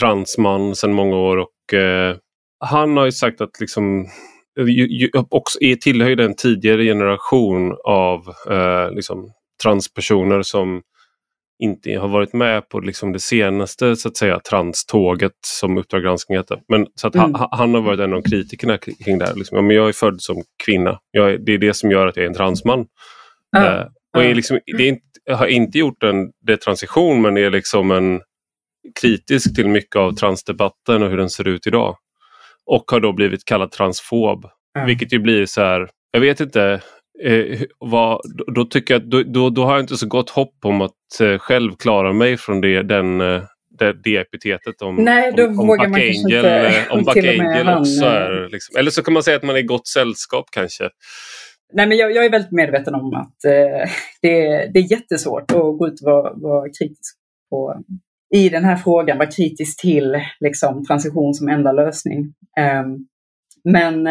[0.00, 2.16] transman sedan många år och eh,
[2.64, 4.06] han har ju sagt att liksom
[4.60, 9.32] ju, ju, också är tillhör en tidigare generation av eh, liksom,
[9.62, 10.82] transpersoner som
[11.62, 16.38] inte har varit med på liksom det senaste så att säga tranståget som Uppdrag granskning
[16.38, 16.60] heter.
[16.68, 17.34] Men, så att mm.
[17.34, 19.34] han, han, har varit en av kritikerna kring det här.
[19.34, 19.56] Liksom.
[19.56, 20.98] Ja, men jag är född som kvinna.
[21.10, 22.86] Jag det är det som gör att jag är en transman.
[23.56, 23.78] Mm.
[23.78, 23.86] Eh,
[24.16, 28.20] och är liksom, det är inte, har inte gjort en detransition men är liksom en
[29.00, 31.96] kritisk till mycket av transdebatten och hur den ser ut idag.
[32.66, 34.46] Och har då blivit kallad transfob.
[34.76, 34.86] Mm.
[34.86, 36.80] Vilket ju blir så här, jag vet inte,
[37.24, 38.20] eh, vad,
[38.54, 41.38] då, tycker jag, då, då, då, har jag inte så gott hopp om att eh,
[41.38, 43.42] själv klara mig från det, den, eh,
[43.78, 47.16] det, det epitetet om, Nej, då om, om vågar man Angel, inte, eh, om Buck
[47.16, 48.48] Angel också eh, är.
[48.48, 48.76] Liksom.
[48.78, 50.88] Eller så kan man säga att man är i gott sällskap kanske.
[51.72, 53.90] Nej, men jag, jag är väldigt medveten om att eh,
[54.22, 57.16] det, det är jättesvårt att gå ut och vara, vara kritisk
[57.50, 57.82] på,
[58.34, 62.34] i den här frågan, vara kritisk till liksom, transition som enda lösning.
[62.84, 63.06] Um,
[63.64, 64.08] men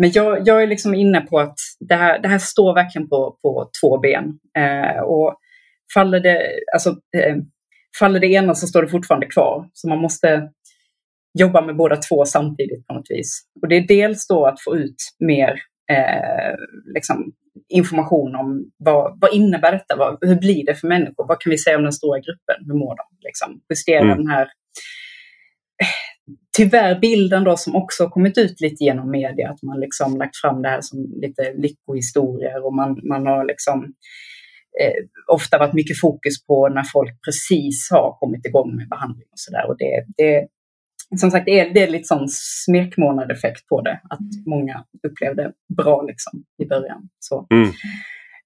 [0.00, 3.38] men jag, jag är liksom inne på att det här, det här står verkligen på,
[3.42, 4.24] på två ben.
[4.58, 5.34] Uh, och
[5.94, 6.42] faller det,
[6.72, 7.36] alltså, uh,
[7.98, 9.68] faller det ena så står det fortfarande kvar.
[9.72, 10.50] Så man måste
[11.38, 13.42] jobba med båda två samtidigt på något vis.
[13.62, 15.50] Och det är dels då att få ut mer
[15.92, 16.54] eh,
[16.94, 17.32] liksom,
[17.68, 19.96] information om vad, vad innebär detta?
[19.96, 21.26] Vad, hur blir det för människor?
[21.28, 22.66] Vad kan vi säga om den stora gruppen?
[22.66, 23.26] Hur mår de?
[23.26, 24.16] Liksom, justera mm.
[24.16, 24.48] den här
[26.60, 30.62] tyvärr bilden då som också kommit ut lite genom media, att man liksom lagt fram
[30.62, 33.84] det här som lite lyckohistorier och man, man har liksom
[34.80, 39.38] eh, ofta varit mycket fokus på när folk precis har kommit igång med behandling och
[39.38, 39.68] sådär.
[39.68, 40.48] Och det, det,
[41.20, 46.02] som sagt, det är, det är lite sån smekmånadeffekt på det, att många upplevde bra
[46.02, 46.32] liksom
[46.62, 47.08] i början.
[47.18, 47.46] Så.
[47.50, 47.70] Mm.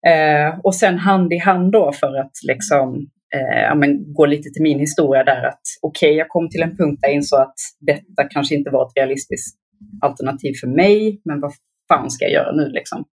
[0.06, 4.51] Eh, och sen hand i hand då för att liksom eh, ja, men, gå lite
[4.51, 7.41] till min historia där att okej, okay, jag kom till en punkt där jag insåg
[7.41, 9.59] att detta kanske inte var ett realistiskt
[10.01, 11.53] alternativ för mig, men vad
[11.89, 13.05] fan ska jag göra nu liksom?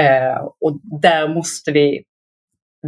[0.00, 2.02] Eh, och där måste vi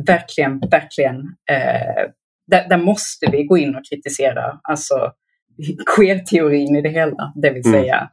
[0.06, 1.16] verkligen, verkligen,
[1.50, 2.10] eh,
[2.46, 5.12] där, där, måste vi gå in och kritisera alltså
[5.96, 7.80] queer-teorin i det hela, det vill mm.
[7.80, 8.08] säga mm.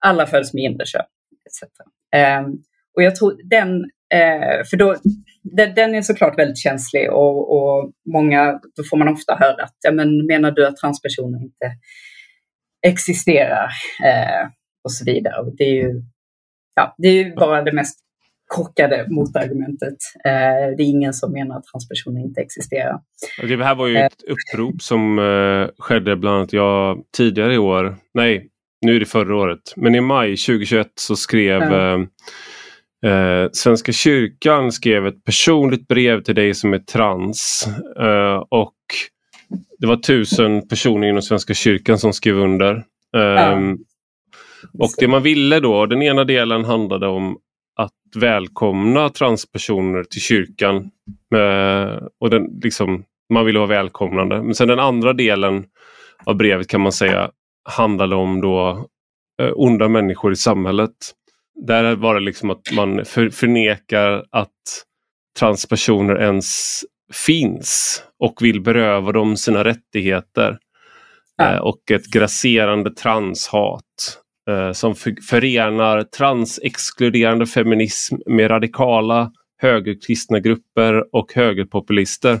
[0.00, 1.04] alla föds med inre kön.
[2.16, 2.42] Eh,
[2.96, 3.84] och jag tror den,
[4.14, 4.96] eh, för då,
[5.56, 9.76] den, den, är såklart väldigt känslig och, och, många, då får man ofta höra att,
[9.82, 11.76] ja, men menar du att transpersoner inte
[12.86, 13.68] existerar?
[14.04, 14.48] Eh,
[14.84, 15.40] och så vidare.
[15.40, 16.02] Och det är ju
[16.74, 17.98] ja, det är ju bara det mest
[18.46, 19.96] korkade motargumentet.
[20.24, 23.00] Eh, det är ingen som menar att transpersoner inte existerar.
[23.42, 27.96] Det här var ju ett upprop som eh, skedde bland annat jag tidigare i år.
[28.14, 28.48] Nej,
[28.86, 29.60] nu är det förra året.
[29.76, 32.08] Men i maj 2021 så skrev mm.
[33.06, 37.68] Eh, Svenska kyrkan skrev ett personligt brev till dig som är trans
[38.00, 38.74] eh, och
[39.78, 42.74] det var tusen personer inom Svenska kyrkan som skrev under.
[43.16, 43.78] Eh, mm.
[44.78, 47.38] Och det man ville då, den ena delen handlade om
[47.76, 50.76] att välkomna transpersoner till kyrkan.
[51.34, 54.42] Eh, och den, liksom, man ville vara välkomnande.
[54.42, 55.64] Men sen den andra delen
[56.24, 57.30] av brevet kan man säga
[57.64, 58.86] handlade om då
[59.42, 60.90] eh, onda människor i samhället.
[61.66, 64.48] Där var det liksom att man för, förnekar att
[65.38, 66.80] transpersoner ens
[67.12, 70.58] finns och vill beröva dem sina rättigheter.
[71.36, 71.52] Ja.
[71.52, 74.18] Eh, och ett grasserande transhat
[74.50, 79.32] eh, som för, förenar transexkluderande feminism med radikala
[79.62, 82.40] högerkristna grupper och högerpopulister.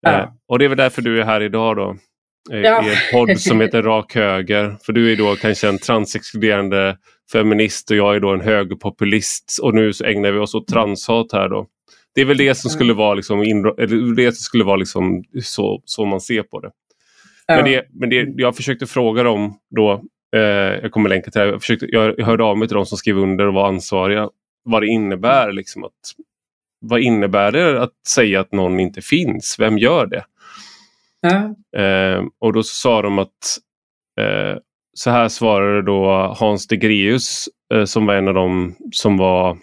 [0.00, 0.12] Ja.
[0.12, 1.96] Eh, och det är väl därför du är här idag då.
[2.50, 2.84] Ja.
[2.84, 4.76] I en podd som heter Rak Höger.
[4.82, 6.96] För du är då kanske en transexkluderande
[7.32, 11.32] feminist och jag är då en högerpopulist och nu så ägnar vi oss åt transhat
[11.32, 11.66] här då.
[12.14, 13.40] Det är väl det som skulle vara, liksom,
[14.16, 16.70] det som skulle vara liksom så, så man ser på det.
[17.48, 20.02] Men, det, men det, jag försökte fråga dem då,
[20.36, 20.40] eh,
[20.82, 23.18] jag kommer länka till det, jag, försökte, jag hörde av mig till de som skrev
[23.18, 24.30] under och var ansvariga,
[24.64, 25.52] vad det innebär.
[25.52, 25.92] Liksom att,
[26.80, 29.56] vad innebär det att säga att någon inte finns?
[29.58, 30.24] Vem gör det?
[31.20, 31.54] Ja.
[31.80, 33.58] Eh, och då sa de att
[34.20, 34.58] eh,
[34.98, 39.58] så här svarade då Hans de Greus eh, som var en av dem som var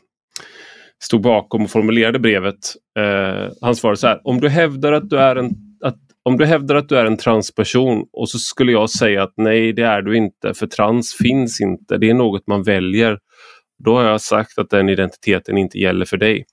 [1.04, 2.76] stod bakom och formulerade brevet.
[3.00, 5.52] Eh, han svarade så här, om du hävdar att du är en
[5.84, 9.34] att, om du hävdar att du är en transperson och så skulle jag säga att
[9.38, 13.20] nej det är du inte för trans finns inte, det är något man väljer.
[13.86, 16.46] Då har jag sagt att den identiteten inte gäller för dig.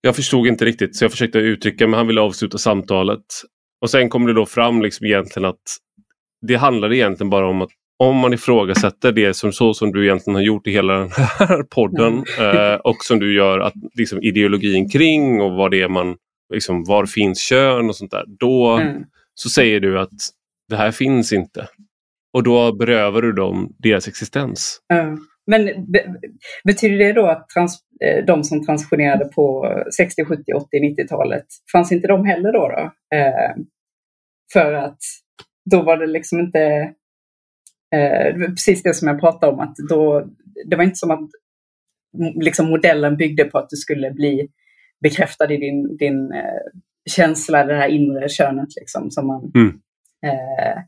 [0.00, 3.24] Jag förstod inte riktigt så jag försökte uttrycka men han ville avsluta samtalet.
[3.80, 5.62] Och sen kom det då fram liksom egentligen att
[6.42, 10.34] det handlade egentligen bara om att om man ifrågasätter det som så som du egentligen
[10.34, 12.80] har gjort i hela den här podden mm.
[12.84, 16.16] och som du gör att liksom, ideologin kring och vad det är man,
[16.52, 18.24] liksom, var finns kön och sånt där.
[18.38, 19.02] Då mm.
[19.34, 20.12] så säger du att
[20.68, 21.68] det här finns inte.
[22.32, 24.80] Och då berövar du dem deras existens.
[24.92, 25.18] Mm.
[25.46, 26.04] Men be
[26.64, 31.92] betyder det då att trans eh, de som transitionerade på 60, 70, 80, 90-talet, fanns
[31.92, 32.68] inte de heller då?
[32.68, 33.16] då?
[33.16, 33.54] Eh,
[34.52, 34.98] för att
[35.70, 36.94] då var det liksom inte
[37.94, 40.26] Eh, precis det som jag pratade om, att då,
[40.66, 41.30] det var inte som att
[42.34, 44.48] liksom modellen byggde på att du skulle bli
[45.02, 49.80] bekräftad i din, din eh, känsla, det här inre könet liksom, som, man, mm.
[50.26, 50.82] eh,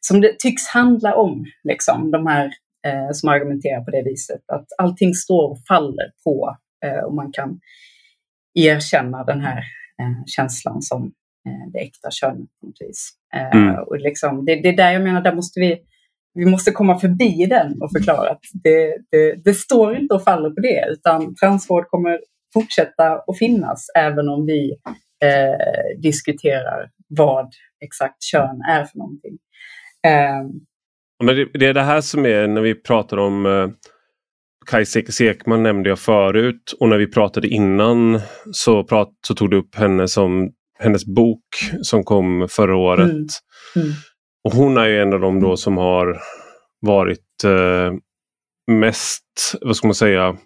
[0.00, 2.50] som det tycks handla om, liksom, de här
[2.86, 4.40] eh, som argumenterar på det viset.
[4.46, 7.60] Att allting står och faller på eh, och man kan
[8.54, 9.58] erkänna den här
[10.00, 11.12] eh, känslan som
[11.72, 13.10] det äkta könet på något vis.
[13.52, 13.74] Mm.
[13.74, 15.78] och liksom, det, det är där jag menar, där måste vi
[16.34, 20.50] vi måste komma förbi den och förklara att det, det, det står inte och faller
[20.50, 22.20] på det utan transvård kommer
[22.54, 24.70] fortsätta att finnas även om vi
[25.24, 27.52] eh, diskuterar vad
[27.84, 29.38] exakt kön är för någonting.
[30.06, 30.48] Eh.
[31.24, 33.68] Men det, det, är det här som är när vi pratar om eh,
[34.66, 38.20] Kajsa Ekman nämnde jag förut och när vi pratade innan
[38.52, 40.52] så, prat, så tog du upp henne som
[40.84, 41.44] hennes bok
[41.82, 43.10] som kom förra året.
[43.10, 43.26] Mm.
[43.76, 43.88] Mm.
[44.44, 46.18] Och hon är ju en av dem då som har
[46.80, 47.92] varit eh,
[48.70, 50.36] mest, vad ska man säga,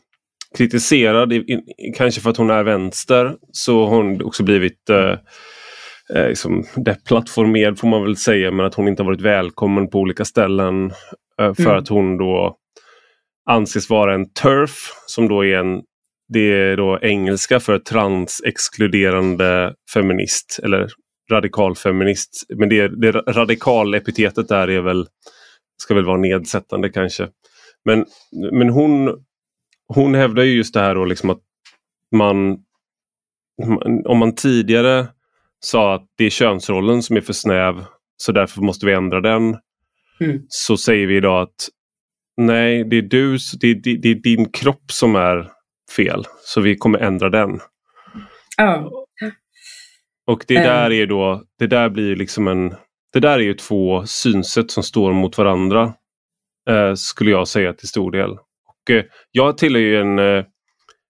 [0.58, 1.32] kritiserad.
[1.32, 1.60] I,
[1.96, 5.16] kanske för att hon är vänster så har hon också blivit eh,
[6.14, 9.98] eh, liksom deplattformerad får man väl säga men att hon inte har varit välkommen på
[9.98, 10.90] olika ställen.
[11.40, 11.76] Eh, för mm.
[11.76, 12.56] att hon då
[13.50, 14.70] anses vara en TERF
[15.06, 15.82] som då är en
[16.28, 20.88] det är då engelska för transexkluderande feminist eller
[21.30, 22.46] radikalfeminist.
[22.58, 25.06] Men det, det radikal-epitetet där är väl,
[25.82, 27.28] ska väl vara nedsättande kanske.
[27.84, 28.06] Men,
[28.52, 29.24] men hon,
[29.88, 31.42] hon hävdar ju just det här då liksom att
[32.16, 32.58] man,
[34.04, 35.06] om man tidigare
[35.60, 37.84] sa att det är könsrollen som är för snäv
[38.16, 39.56] så därför måste vi ändra den.
[40.20, 40.42] Mm.
[40.48, 41.68] Så säger vi idag att
[42.36, 45.50] nej, det är du, det är, det är, din kropp som är
[45.96, 46.24] fel.
[46.40, 47.60] Så vi kommer ändra den.
[48.58, 48.88] Oh.
[50.26, 51.02] Och det där ehm.
[51.02, 52.74] är då, det där blir liksom en,
[53.12, 55.94] det där är ju två synsätt som står mot varandra.
[56.70, 58.30] Eh, skulle jag säga till stor del.
[58.30, 60.44] Och, eh, jag tillhör ju en, eh,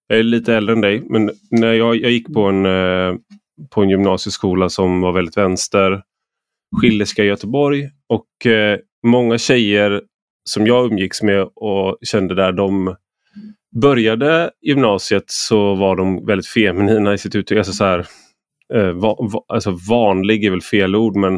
[0.07, 3.14] jag är lite äldre än dig, men när jag, jag gick på en, eh,
[3.70, 6.03] på en gymnasieskola som var väldigt vänster,
[6.81, 10.03] Schillerska i Göteborg och eh, många tjejer
[10.45, 12.97] som jag umgicks med och kände där, de
[13.76, 17.58] började gymnasiet så var de väldigt feminina i sitt uttryck.
[17.58, 18.06] Alltså så här,
[18.74, 21.34] eh, va, va, alltså vanlig är väl fel ord men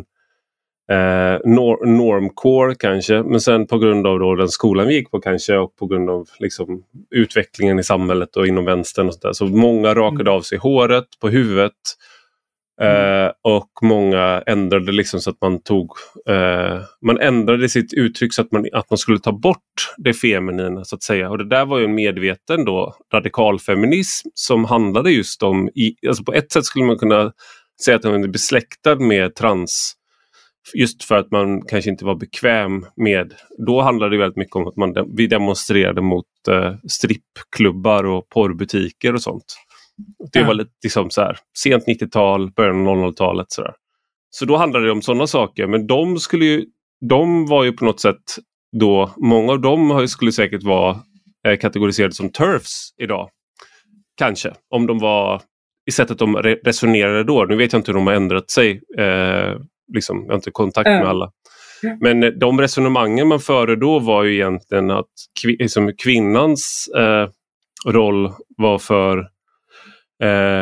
[0.90, 3.22] eh, nor normcore kanske.
[3.22, 6.10] Men sen på grund av då den skolan vi gick på kanske och på grund
[6.10, 9.06] av liksom, utvecklingen i samhället och inom vänstern.
[9.08, 9.32] Och så, där.
[9.32, 11.72] så många rakade av sig håret på huvudet.
[12.82, 13.32] Mm.
[13.42, 15.90] Och många ändrade liksom så att man tog
[16.28, 20.84] eh, Man ändrade sitt uttryck så att man, att man skulle ta bort det feminina
[20.84, 21.30] så att säga.
[21.30, 26.24] Och det där var ju en medveten då radikalfeminism som handlade just om, i, alltså
[26.24, 27.32] på ett sätt skulle man kunna
[27.84, 29.96] säga att den är besläktad med trans
[30.74, 33.34] Just för att man kanske inte var bekväm med,
[33.66, 39.14] då handlade det väldigt mycket om att man, vi demonstrerade mot eh, strippklubbar och porrbutiker
[39.14, 39.44] och sånt.
[40.32, 43.46] Det var lite liksom så här, sent 90-tal, början av 00-talet.
[43.48, 43.70] Så,
[44.30, 45.66] så då handlade det om sådana saker.
[45.66, 46.66] Men de, skulle ju,
[47.08, 48.22] de var ju på något sätt
[48.76, 50.96] då, många av dem skulle säkert vara
[51.46, 53.30] eh, kategoriserade som turfs idag.
[54.16, 55.42] Kanske, om de var
[55.86, 57.44] i sättet de re resonerade då.
[57.44, 58.70] Nu vet jag inte hur de har ändrat sig.
[58.98, 59.56] Eh,
[59.94, 61.30] liksom, jag har inte kontakt med alla.
[62.00, 65.10] Men eh, de resonemangen man förde då var ju egentligen att
[65.42, 67.28] kv liksom kvinnans eh,
[67.92, 69.28] roll var för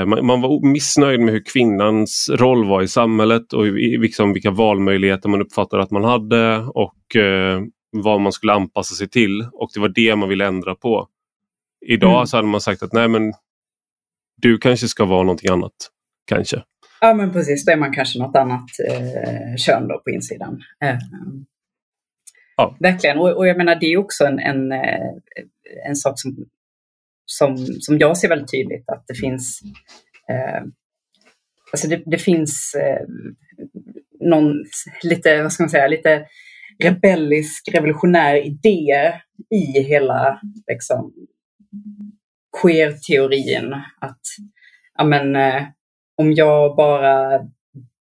[0.07, 5.29] man, man, var missnöjd med hur kvinnans roll var i samhället och liksom vilka valmöjligheter
[5.29, 9.49] man uppfattade att man hade och eh, vad man skulle anpassa sig till.
[9.53, 11.09] Och det var det man ville ändra på.
[11.87, 12.27] Idag mm.
[12.27, 13.33] så hade man sagt att nej men
[14.37, 15.73] du kanske ska vara någonting annat.
[16.27, 16.63] Kanske.
[17.01, 20.61] Ja men precis, då är man kanske något annat eh, kön då på insidan.
[20.85, 20.97] Eh,
[22.57, 22.77] ja.
[22.81, 25.15] Verkligen, och, och, jag menar det är också en, en, eh,
[25.89, 26.37] en sak som
[27.31, 29.61] som, som jag ser väldigt tydligt att det finns
[30.31, 30.63] eh,
[31.73, 33.07] alltså det, det finns eh,
[34.21, 34.65] någon
[35.03, 36.27] lite, vad ska man säga, lite
[36.85, 39.13] rebellisk, revolutionär idé
[39.51, 41.13] i hela liksom,
[42.63, 43.73] queer-teorin.
[44.01, 44.21] Att
[44.99, 45.63] ja, men, eh,
[46.17, 47.41] om jag bara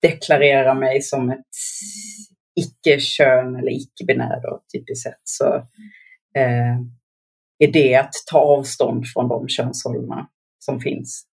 [0.01, 1.45] deklarerar mig som ett
[2.55, 4.41] icke-kön eller icke-binär
[4.73, 5.55] typiskt sett så
[6.35, 6.77] eh,
[7.57, 10.29] är det att ta avstånd från de könsrollerna
[10.59, 11.25] som finns.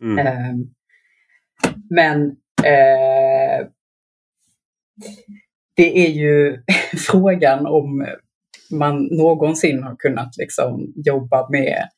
[0.00, 0.26] Mm.
[0.26, 0.54] Eh,
[1.90, 2.26] men
[2.64, 3.66] eh,
[5.76, 6.62] det är ju
[7.10, 8.06] frågan om
[8.70, 11.88] man någonsin har kunnat liksom jobba med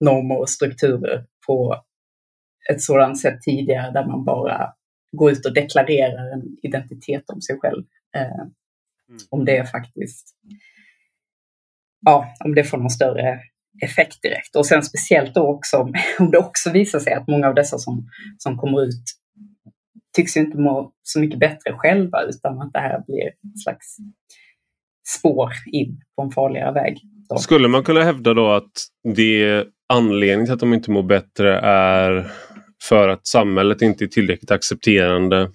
[0.00, 1.84] normer och strukturer på
[2.70, 4.72] ett sådant sätt tidigare där man bara
[5.12, 7.84] går ut och deklarerar en identitet om sig själv.
[8.16, 9.20] Eh, mm.
[9.30, 10.36] Om det är faktiskt,
[12.06, 13.40] ja, om det får någon större
[13.82, 14.56] effekt direkt.
[14.56, 15.76] Och sen speciellt då också
[16.18, 19.02] om det också visar sig att många av dessa som, som kommer ut
[20.16, 23.96] tycks ju inte må så mycket bättre själva utan att det här blir ett slags
[25.18, 26.98] spår in på en farligare väg.
[27.28, 27.38] Då.
[27.38, 28.72] Skulle man kunna hävda då att
[29.14, 32.30] det anledningen till att de inte mår bättre är
[32.82, 35.50] för att samhället inte är tillräckligt accepterande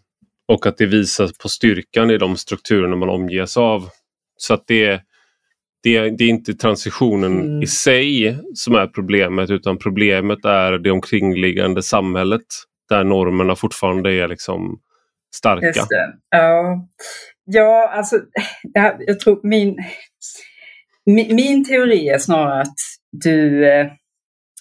[0.48, 3.90] och att det visar på styrkan i de strukturerna man omges av.
[4.38, 5.02] Så att det,
[5.84, 7.62] det, det är inte transitionen mm.
[7.62, 12.46] i sig som är problemet utan problemet är det omkringliggande samhället
[12.90, 14.80] där normerna fortfarande är liksom
[15.36, 15.86] starka.
[16.30, 16.88] Ja.
[17.46, 18.20] ja, alltså
[18.76, 19.78] här, jag tror min,
[21.06, 22.76] min, min teori är snarare att
[23.12, 23.88] du eh,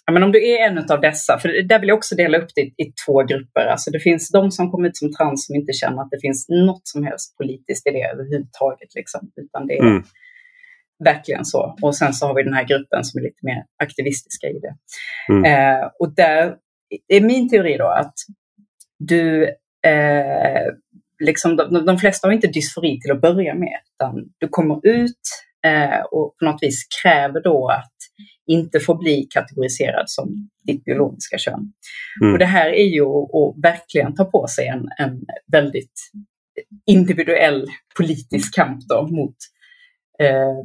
[0.06, 2.48] Ja, men om du är en av dessa, för där vill jag också dela upp
[2.54, 3.66] det i, i två grupper.
[3.66, 6.46] Alltså det finns de som kommer ut som trans som inte känner att det finns
[6.48, 8.94] något som helst politiskt i det överhuvudtaget.
[8.94, 10.02] Liksom, utan det är mm.
[11.04, 11.76] Verkligen så.
[11.82, 14.74] Och sen så har vi den här gruppen som är lite mer aktivistiska i det.
[15.32, 15.44] Mm.
[15.44, 16.56] Eh, och där
[17.08, 18.14] är min teori då att
[18.98, 19.44] du,
[19.86, 20.72] eh,
[21.24, 25.20] liksom, de, de flesta har inte dysfori till att börja med, utan du kommer ut
[25.66, 27.92] eh, och på något vis kräver då att
[28.46, 31.72] inte få bli kategoriserad som ditt biologiska kön.
[32.22, 32.32] Mm.
[32.32, 35.20] Och det här är ju att verkligen ta på sig en, en
[35.52, 36.10] väldigt
[36.86, 39.36] individuell politisk kamp då mot
[40.18, 40.58] eh,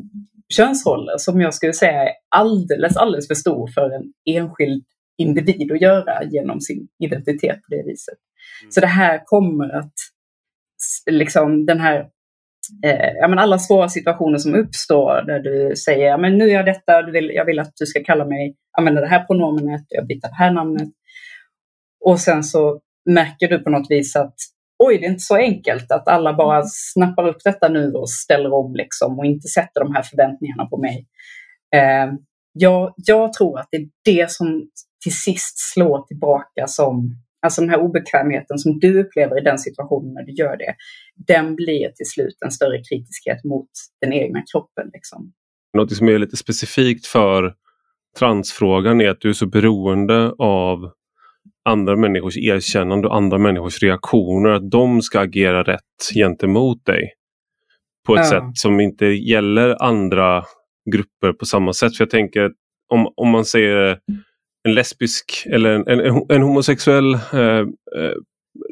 [0.55, 4.83] könsroller som jag skulle säga är alldeles, alldeles för stor för en enskild
[5.17, 8.17] individ att göra genom sin identitet på det viset.
[8.61, 8.71] Mm.
[8.71, 9.93] Så det här kommer att,
[11.11, 11.99] liksom den här
[12.85, 16.65] eh, ja, men alla svåra situationer som uppstår där du säger men nu är jag
[16.65, 20.07] detta, du vill, jag vill att du ska kalla mig, använda det här pronomenet, jag
[20.07, 20.89] byter det här namnet.
[22.05, 24.35] Och sen så märker du på något vis att
[24.79, 28.53] oj, det är inte så enkelt att alla bara snappar upp detta nu och ställer
[28.53, 31.07] om liksom och inte sätter de här förväntningarna på mig.
[31.75, 32.13] Eh,
[32.53, 34.69] jag, jag tror att det är det som
[35.03, 40.13] till sist slår tillbaka som Alltså den här obekvämheten som du upplever i den situationen
[40.13, 40.75] när du gör det,
[41.15, 43.69] den blir till slut en större kritiskhet mot
[44.01, 44.89] den egna kroppen.
[44.93, 45.33] Liksom.
[45.73, 47.53] Något som är lite specifikt för
[48.19, 50.91] transfrågan är att du är så beroende av
[51.67, 54.49] andra människors erkännande och andra människors reaktioner.
[54.49, 57.13] Att de ska agera rätt gentemot dig.
[58.07, 58.29] På ett ja.
[58.29, 60.43] sätt som inte gäller andra
[60.91, 61.97] grupper på samma sätt.
[61.97, 62.51] För jag tänker
[62.93, 63.99] om, om man säger
[64.67, 68.13] en lesbisk eller en, en, en homosexuell, eh, eh,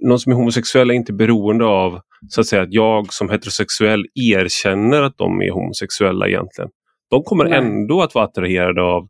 [0.02, 4.06] någon som är homosexuell är inte beroende av så att säga att jag som heterosexuell
[4.16, 6.70] erkänner att de är homosexuella egentligen.
[7.10, 7.60] De kommer Nej.
[7.60, 9.08] ändå att vara attraherade av,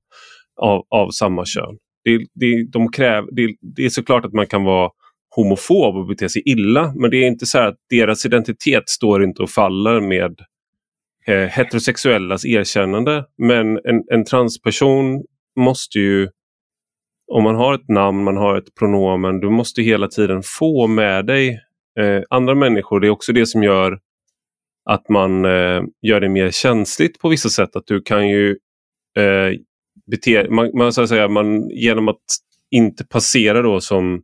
[0.62, 1.78] av, av samma kön.
[2.06, 4.90] Det, det, de kräv, det, det är såklart att man kan vara
[5.36, 9.44] homofob och bete sig illa men det är inte så att deras identitet står inte
[9.44, 10.40] och faller med
[11.28, 13.26] eh, heterosexuellas erkännande.
[13.38, 15.24] Men en, en transperson
[15.56, 16.30] måste ju
[17.28, 21.26] om man har ett namn, man har ett pronomen, du måste hela tiden få med
[21.26, 21.60] dig
[22.00, 23.00] eh, andra människor.
[23.00, 24.00] Det är också det som gör
[24.90, 27.76] att man eh, gör det mer känsligt på vissa sätt.
[27.76, 28.50] Att du kan ju
[29.18, 29.60] eh,
[30.12, 32.24] bete man, man, så att säga, man, genom att
[32.72, 34.22] inte passera då som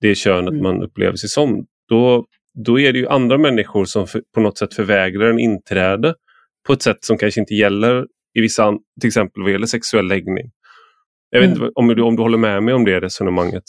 [0.00, 0.62] det könet mm.
[0.62, 2.26] man upplever sig som, då,
[2.64, 6.14] då är det ju andra människor som för, på något sätt förvägrar en inträde
[6.66, 10.50] på ett sätt som kanske inte gäller i vissa, till exempel vad gäller sexuell läggning.
[11.30, 11.62] Jag vet mm.
[11.62, 13.64] inte om du, om du håller med mig om det resonemanget?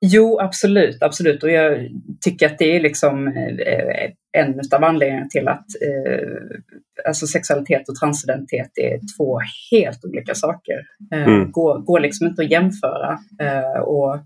[0.00, 1.42] Jo, absolut, absolut.
[1.42, 1.88] Och jag
[2.20, 6.28] tycker att det är liksom eh, en av anledningarna till att eh,
[7.06, 9.40] alltså sexualitet och transidentitet är två
[9.70, 10.86] helt olika saker.
[11.12, 11.50] Eh, mm.
[11.50, 13.18] går, går liksom inte att jämföra
[13.82, 14.18] och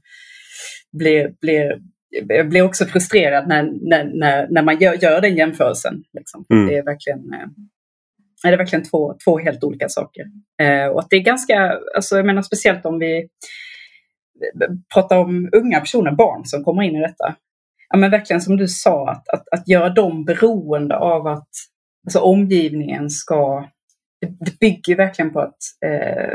[0.92, 1.78] blir, blir,
[2.28, 6.04] jag blir också frustrerad när, när, när, när man gör, gör den jämförelsen.
[6.12, 6.44] Liksom.
[6.50, 6.66] Mm.
[6.66, 7.48] Det är verkligen eh,
[8.46, 10.24] är det verkligen två, två helt olika saker.
[10.94, 13.28] Och det är ganska, alltså jag menar speciellt om vi
[14.94, 17.36] pratar om unga personer, barn som kommer in i detta.
[17.88, 21.48] Ja men verkligen som du sa, att, att, att göra dem beroende av att
[22.06, 23.68] alltså omgivningen ska,
[24.20, 26.34] det bygger verkligen på att eh,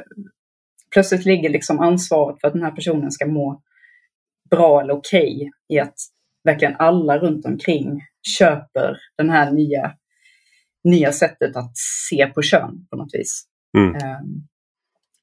[0.93, 3.61] plötsligt ligger liksom ansvaret för att den här personen ska må
[4.49, 5.95] bra eller okej okay i att
[6.43, 8.01] verkligen alla runt omkring
[8.37, 9.93] köper den här nya,
[10.83, 11.77] nya sättet att
[12.09, 13.43] se på kön på något vis.
[13.77, 13.93] Mm.
[13.93, 14.47] Um,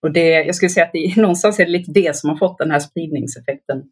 [0.02, 2.58] och det, jag skulle säga att det, någonstans är det lite det som har fått
[2.58, 3.82] den här spridningseffekten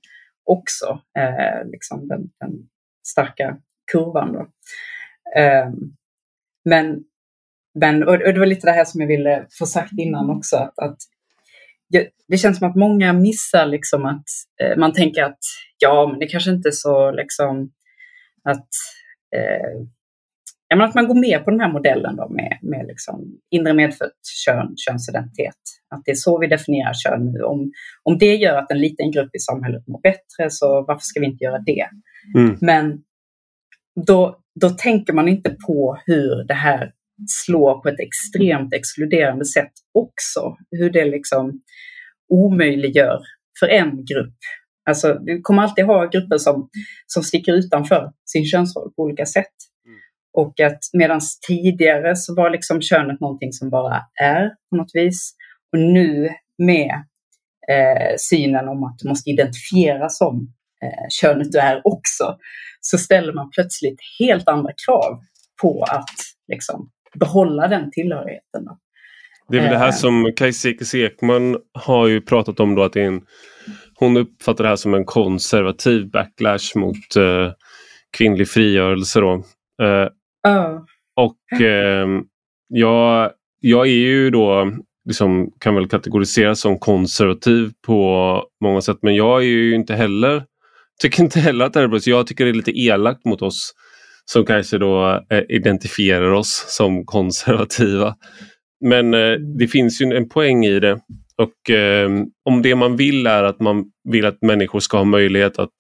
[0.44, 1.00] också.
[1.18, 2.68] Eh, liksom den, den,
[3.06, 3.56] starka
[3.92, 4.32] kurvan.
[4.32, 4.40] Då.
[5.40, 5.68] Eh,
[6.64, 7.04] men,
[7.74, 10.56] men och, och, det var lite det här som jag ville få sagt innan också.
[10.56, 10.96] Att, att
[12.28, 14.24] det känns som att många missar liksom att
[14.62, 15.38] eh, man tänker att
[15.78, 17.72] ja, men det kanske inte är så liksom
[18.44, 18.68] att
[19.36, 19.86] eh,
[20.68, 23.74] ja, men att man går med på den här modellen då med, med liksom inre
[23.74, 25.60] medfött kön, könsidentitet.
[25.94, 27.42] Att det är så vi definierar kön nu.
[27.42, 31.20] Om, om det gör att en liten grupp i samhället mår bättre, så varför ska
[31.20, 31.86] vi inte göra det?
[32.36, 32.58] Mm.
[32.60, 33.02] Men
[34.06, 36.92] då, då tänker man inte på hur det här
[37.28, 40.56] slår på ett extremt exkluderande sätt också.
[40.70, 41.60] Hur det liksom
[42.28, 43.20] omöjliggör
[43.60, 44.36] för en grupp.
[44.88, 46.68] Alltså, du kommer alltid ha grupper som,
[47.06, 49.54] som sticker utanför sin könsroll på olika sätt.
[50.34, 55.34] Och att medan tidigare så var liksom könet någonting som bara är på något vis.
[55.72, 56.28] Och nu
[56.58, 56.90] med
[57.70, 62.36] eh, synen om att du måste identifiera som eh, könet du är också,
[62.80, 65.20] så ställer man plötsligt helt andra krav
[65.62, 66.14] på att
[66.52, 68.64] liksom, behålla den tillhörigheten.
[68.64, 68.78] Då.
[69.48, 69.92] Det är väl det här eh.
[69.92, 73.20] som Kajsa Ekman har ju pratat om då att en,
[73.94, 77.52] hon uppfattar det här som en konservativ backlash mot eh,
[78.16, 79.20] kvinnlig frigörelse.
[79.20, 79.34] Då.
[79.82, 80.08] Eh,
[81.16, 82.08] och eh,
[82.68, 83.30] jag,
[83.60, 84.72] jag är ju då,
[85.08, 90.44] liksom, kan väl kategoriseras som konservativ på många sätt men jag är ju inte heller,
[91.00, 92.00] tycker inte heller att det är bra.
[92.00, 93.74] Så jag tycker det är lite elakt mot oss
[94.24, 98.14] som kanske då eh, identifierar oss som konservativa.
[98.80, 101.00] Men eh, det finns ju en poäng i det.
[101.36, 102.10] Och eh,
[102.44, 105.74] om det man vill är att man vill att människor ska ha möjlighet att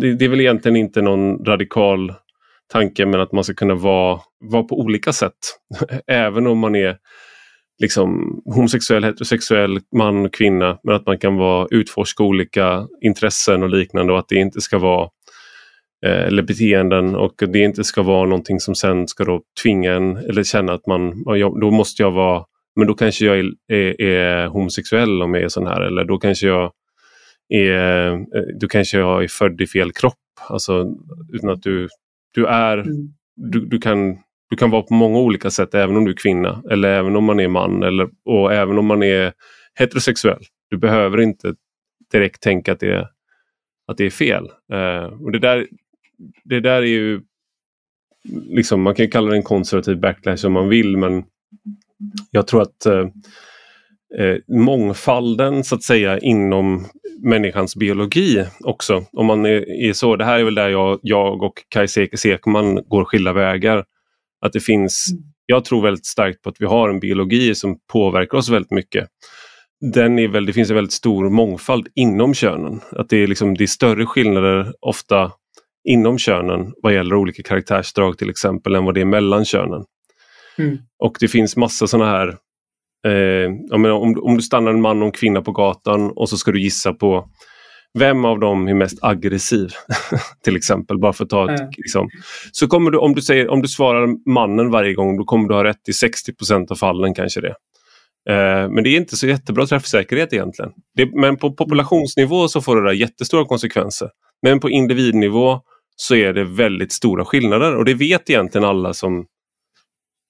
[0.00, 2.12] det, det är väl egentligen inte någon radikal
[2.72, 5.38] tanken med att man ska kunna vara, vara på olika sätt.
[6.06, 6.96] Även om man är
[7.78, 10.78] liksom homosexuell, heterosexuell, man, kvinna.
[10.82, 14.78] Men att man kan vara, utforska olika intressen och liknande och att det inte ska
[14.78, 15.08] vara
[16.06, 20.16] eh, eller beteenden och det inte ska vara någonting som sen ska då tvinga en
[20.16, 21.24] eller känna att man,
[21.60, 22.44] då måste jag vara,
[22.76, 26.18] men då kanske jag är, är, är homosexuell om jag är sån här eller då
[26.18, 26.72] kanske jag
[27.48, 28.18] är, eh,
[28.60, 30.14] då kanske jag är född i fel kropp.
[30.48, 30.86] Alltså
[31.32, 31.88] utan att du
[32.36, 33.08] du är, mm.
[33.36, 34.18] du, du, kan,
[34.50, 37.24] du kan vara på många olika sätt även om du är kvinna eller även om
[37.24, 39.32] man är man eller, och även om man är
[39.74, 40.42] heterosexuell.
[40.70, 41.54] Du behöver inte
[42.12, 43.08] direkt tänka att det,
[43.86, 44.44] att det är fel.
[44.72, 45.66] Uh, och det där,
[46.44, 47.20] det där är ju
[48.48, 51.24] liksom, man kan kalla det en konservativ backlash om man vill men
[52.30, 53.06] jag tror att uh,
[54.18, 56.86] eh, mångfalden så att säga inom
[57.22, 59.04] människans biologi också.
[59.12, 62.74] Om man är, är, så, det här är väl där jag, jag och Kajsa Ekman
[62.74, 63.84] går skilda vägar.
[64.40, 65.22] Att det finns, mm.
[65.46, 69.08] jag tror väldigt starkt på att vi har en biologi som påverkar oss väldigt mycket.
[69.92, 72.80] Den är väl, det finns en väldigt stor mångfald inom könen.
[72.92, 75.32] Att det är, liksom, det är större skillnader ofta
[75.88, 79.84] inom könen vad gäller olika karaktärsdrag till exempel än vad det är mellan könen.
[80.58, 80.78] Mm.
[80.98, 82.36] Och det finns massa sådana här
[83.06, 86.36] Eh, menar, om, om du stannar en man och en kvinna på gatan och så
[86.36, 87.28] ska du gissa på
[87.98, 89.68] vem av dem är mest aggressiv?
[90.44, 91.72] till exempel, bara för att ta ett, mm.
[91.76, 92.08] liksom.
[92.52, 95.54] Så kommer du, om du, säger, om du svarar mannen varje gång, då kommer du
[95.54, 97.54] ha rätt i 60% av fallen kanske det.
[98.30, 100.70] Eh, men det är inte så jättebra träffsäkerhet egentligen.
[100.96, 104.08] Det, men på populationsnivå så får det där jättestora konsekvenser.
[104.42, 105.60] Men på individnivå
[105.96, 109.26] så är det väldigt stora skillnader och det vet egentligen alla som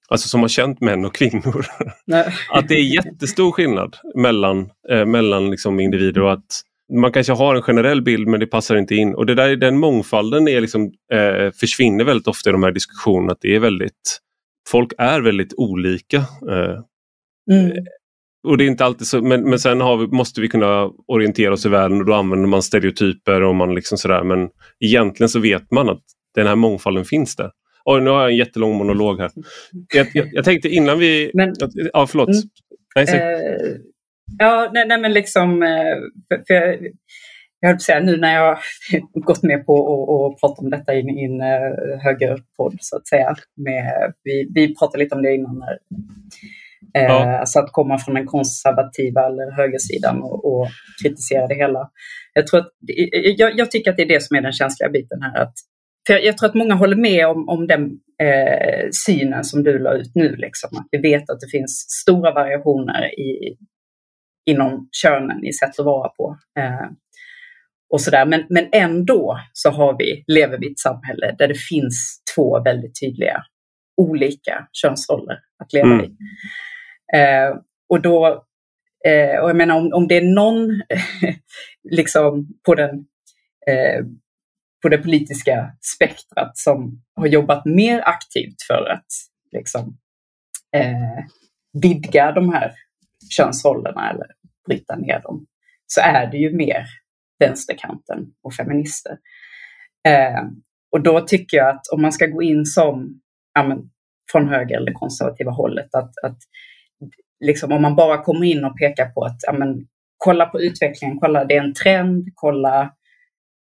[0.07, 1.65] alltså som har känt män och kvinnor.
[2.51, 6.61] att det är jättestor skillnad mellan, eh, mellan liksom individer och att
[6.93, 9.15] man kanske har en generell bild men det passar inte in.
[9.15, 13.31] Och det där, den mångfalden är liksom, eh, försvinner väldigt ofta i de här diskussionerna.
[13.31, 14.19] Att det är väldigt,
[14.69, 16.17] folk är väldigt olika.
[16.17, 16.79] Eh,
[17.51, 17.71] mm.
[18.47, 21.65] Och det är inte alltid så, men, men sen vi, måste vi kunna orientera oss
[21.65, 24.23] i världen och då använder man stereotyper och man liksom sådär.
[24.23, 24.49] Men
[24.85, 26.03] egentligen så vet man att
[26.35, 27.51] den här mångfalden finns där.
[27.89, 29.31] Oj, nu har jag en jättelång monolog här.
[29.93, 31.31] Jag, jag, jag tänkte innan vi...
[31.33, 31.53] Men,
[31.93, 32.29] ja, förlåt.
[32.29, 32.41] Mm,
[32.95, 33.77] nej, eh,
[34.39, 35.63] ja, nej, nej, men liksom...
[35.63, 35.95] Eh,
[36.27, 36.77] för, för jag,
[37.59, 39.73] jag höll på säga nu när jag har gått med på
[40.25, 43.35] att prata om detta i en uh, högerpodd så att säga.
[43.55, 45.59] Med, vi, vi pratade lite om det innan.
[45.59, 45.79] När,
[47.01, 47.39] eh, ja.
[47.39, 50.67] Alltså att komma från den konservativa eller högersidan och, och
[51.03, 51.89] kritisera det hela.
[52.33, 52.71] Jag, tror att,
[53.37, 55.41] jag, jag, tycker att det är det som är den känsliga biten här.
[55.41, 55.53] Att
[56.07, 57.91] för jag, jag, tror att många håller med om, om den
[58.21, 60.35] eh, synen som du la ut nu.
[60.35, 60.69] Liksom.
[60.77, 63.57] Att vi vet att det finns stora variationer i,
[64.45, 66.37] inom könen i sätt att vara på.
[66.59, 66.89] Eh,
[67.89, 68.25] och sådär.
[68.25, 72.63] Men, men ändå så har vi, lever vi i ett samhälle där det finns två
[72.63, 73.43] väldigt tydliga
[73.97, 76.05] olika könsroller att leva mm.
[76.05, 76.09] i.
[77.17, 77.57] Eh,
[77.89, 78.45] och då,
[79.05, 80.81] eh, och jag menar om, om det är någon
[81.91, 82.89] liksom på den
[83.67, 84.05] eh,
[84.81, 89.05] på det politiska spektrat som har jobbat mer aktivt för att
[89.51, 89.97] liksom,
[90.75, 91.25] eh,
[91.81, 92.73] vidga de här
[93.29, 94.27] könsrollerna eller
[94.67, 95.45] bryta ner dem,
[95.87, 96.85] så är det ju mer
[97.39, 99.17] vänsterkanten och feminister.
[100.07, 100.43] Eh,
[100.91, 103.21] och då tycker jag att om man ska gå in som
[103.53, 103.89] ja, men,
[104.31, 106.37] från höger eller konservativa hållet, att, att
[107.45, 111.19] liksom, om man bara kommer in och pekar på att ja, men, kolla på utvecklingen,
[111.19, 112.93] kolla det är en trend, kolla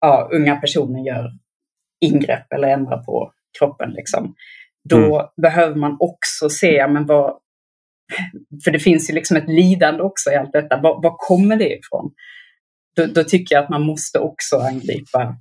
[0.01, 1.31] ja, unga personer gör
[2.01, 3.91] ingrepp eller ändrar på kroppen.
[3.91, 4.35] Liksom.
[4.89, 5.27] Då mm.
[5.41, 7.37] behöver man också se, men vad,
[8.63, 10.77] för det finns ju liksom ett lidande också i allt detta.
[10.77, 12.13] Var, var kommer det ifrån?
[12.95, 15.35] Då, då, tycker jag att man måste också angripa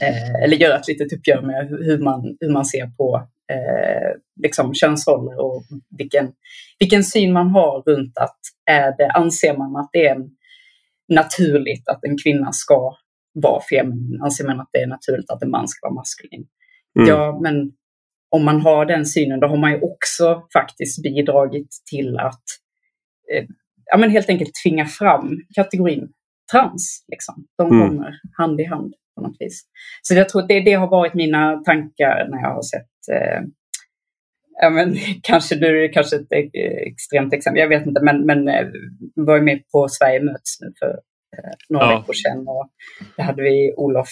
[0.00, 4.74] eh, eller göra ett litet uppgör med hur man, hur man ser på eh, liksom
[4.74, 5.62] könsroller och
[5.98, 6.32] vilken,
[6.78, 8.38] vilken syn man har runt att
[8.70, 10.18] är det, anser man att det är
[11.08, 12.96] naturligt att en kvinna ska
[13.32, 14.22] vara feminin?
[14.22, 16.46] Anser man att det är naturligt att en man ska vara maskulin?
[16.98, 17.08] Mm.
[17.08, 17.72] Ja, men
[18.30, 22.44] om man har den synen, då har man ju också faktiskt bidragit till att
[23.32, 23.44] eh,
[23.84, 26.08] ja, men helt enkelt tvinga fram kategorin
[26.52, 27.04] trans.
[27.08, 27.46] Liksom.
[27.58, 27.88] De mm.
[27.88, 29.62] kommer hand i hand på något vis.
[30.02, 33.42] Så jag tror att det, det har varit mina tankar när jag har sett eh,
[34.60, 38.48] ja, men, kanske nu är kanske ett eh, extremt exempel, jag vet inte, men, men
[38.48, 38.66] eh,
[39.14, 41.00] var ju med på Sverige möts nu för
[41.68, 41.98] några ja.
[41.98, 42.68] veckor sedan och
[43.16, 44.10] där hade vi Olof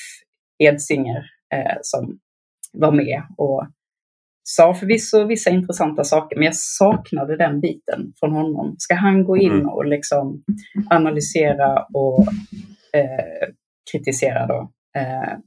[0.58, 1.24] Edsinger
[1.54, 2.18] eh, som
[2.72, 3.66] var med och
[4.48, 8.74] sa förvisso vissa intressanta saker, men jag saknade den biten från honom.
[8.78, 9.68] Ska han gå in mm.
[9.68, 10.44] och liksom
[10.90, 12.20] analysera och
[12.92, 13.48] eh,
[13.92, 15.38] kritisera då, eh,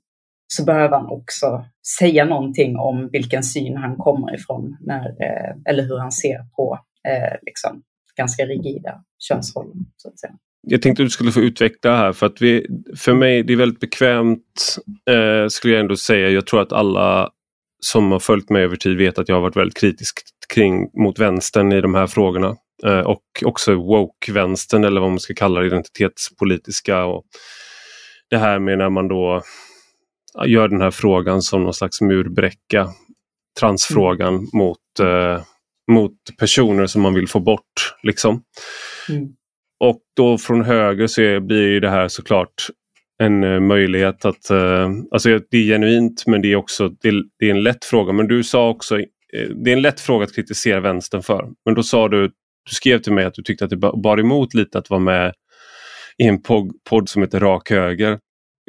[0.47, 1.65] så behöver han också
[1.99, 6.79] säga någonting om vilken syn han kommer ifrån, när, eh, eller hur han ser på
[7.07, 7.83] eh, liksom,
[8.17, 9.75] ganska rigida könsroller.
[9.97, 10.33] Så att säga.
[10.61, 12.65] Jag tänkte att du skulle få utveckla här för att vi,
[12.97, 14.77] för mig det är väldigt bekvämt
[15.09, 16.29] eh, skulle jag ändå säga.
[16.29, 17.29] Jag tror att alla
[17.79, 20.19] som har följt mig över tid vet att jag har varit väldigt kritisk
[20.53, 22.55] kring, mot vänstern i de här frågorna.
[22.85, 27.05] Eh, och också woke-vänstern eller vad man ska kalla det, identitetspolitiska.
[27.05, 27.23] Och
[28.29, 29.43] det här med när man då
[30.45, 32.87] gör den här frågan som någon slags murbräcka,
[33.59, 34.49] transfrågan mm.
[34.53, 35.41] mot, eh,
[35.91, 37.95] mot personer som man vill få bort.
[38.03, 38.43] Liksom.
[39.09, 39.29] Mm.
[39.79, 42.67] Och då från höger så blir det här såklart
[43.19, 44.49] en eh, möjlighet att...
[44.49, 47.09] Eh, alltså det är genuint men det är också det
[47.45, 48.13] är, en lätt fråga.
[48.13, 49.05] Men du sa också, eh,
[49.63, 51.49] det är en lätt fråga att kritisera vänstern för.
[51.65, 52.27] Men då sa du,
[52.69, 55.33] du skrev till mig att du tyckte att det bar emot lite att vara med
[56.17, 56.41] i en
[56.89, 58.19] podd som heter Rak Höger.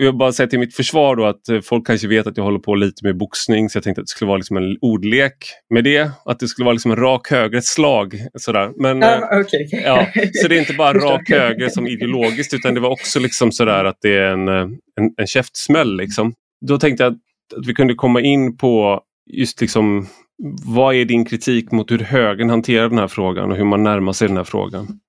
[0.03, 2.59] Jag bara säga till mitt försvar då att eh, folk kanske vet att jag håller
[2.59, 5.37] på lite med boxning så jag tänkte att det skulle vara liksom en ordlek
[5.75, 6.11] med det.
[6.25, 8.15] Att det skulle vara liksom en rak höger, ett slag.
[8.35, 8.73] Sådär.
[8.77, 9.67] Men, uh, okay.
[9.73, 10.07] ja,
[10.43, 13.85] så det är inte bara rak höger som ideologiskt utan det var också liksom sådär
[13.85, 14.63] att det är en, eh,
[15.01, 15.97] en, en käftsmäll.
[15.97, 16.33] Liksom.
[16.67, 19.01] Då tänkte jag att, att vi kunde komma in på
[19.33, 20.07] just liksom
[20.65, 24.13] vad är din kritik mot hur högern hanterar den här frågan och hur man närmar
[24.13, 25.01] sig den här frågan?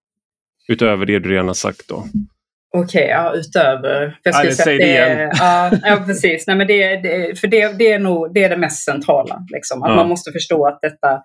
[0.67, 2.05] Utöver det du redan har sagt då.
[2.73, 4.19] Okej, okay, ja, utöver.
[4.23, 6.47] Jag skulle säga det, det ja, ja, precis.
[6.47, 9.45] Nej, men det, det, för det, det, är nog det, är det mest centrala.
[9.53, 9.83] Liksom.
[9.83, 9.95] Att ja.
[9.95, 11.21] Man måste förstå att detta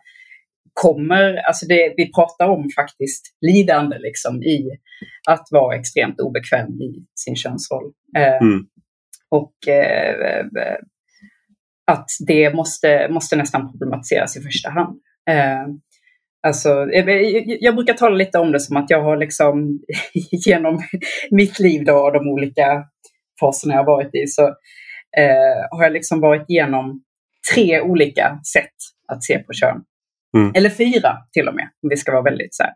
[0.72, 4.70] kommer, alltså det, vi pratar om faktiskt lidande liksom, i
[5.28, 7.92] att vara extremt obekväm i sin könsroll.
[8.16, 8.66] Eh, mm.
[9.28, 10.47] Och eh,
[11.86, 15.01] att det måste, måste nästan problematiseras i första hand.
[15.30, 15.66] Eh,
[16.47, 16.86] Alltså,
[17.61, 19.80] jag brukar tala lite om det som att jag har liksom
[20.47, 20.82] genom
[21.30, 22.84] mitt liv då och de olika
[23.40, 24.42] faserna jag varit i så
[25.18, 27.03] eh, har jag liksom varit igenom
[27.55, 28.74] tre olika sätt
[29.12, 29.82] att se på kön.
[30.36, 30.53] Mm.
[30.55, 32.72] Eller fyra till och med, om vi ska vara väldigt så här.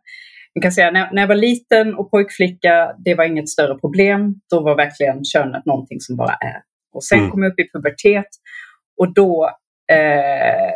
[0.54, 4.34] Man kan säga när, när jag var liten och pojkflicka, det var inget större problem.
[4.50, 6.60] Då var verkligen könet någonting som bara är.
[6.94, 7.30] Och sen mm.
[7.30, 8.28] kom jag upp i pubertet
[9.00, 9.50] och då
[9.92, 10.74] eh,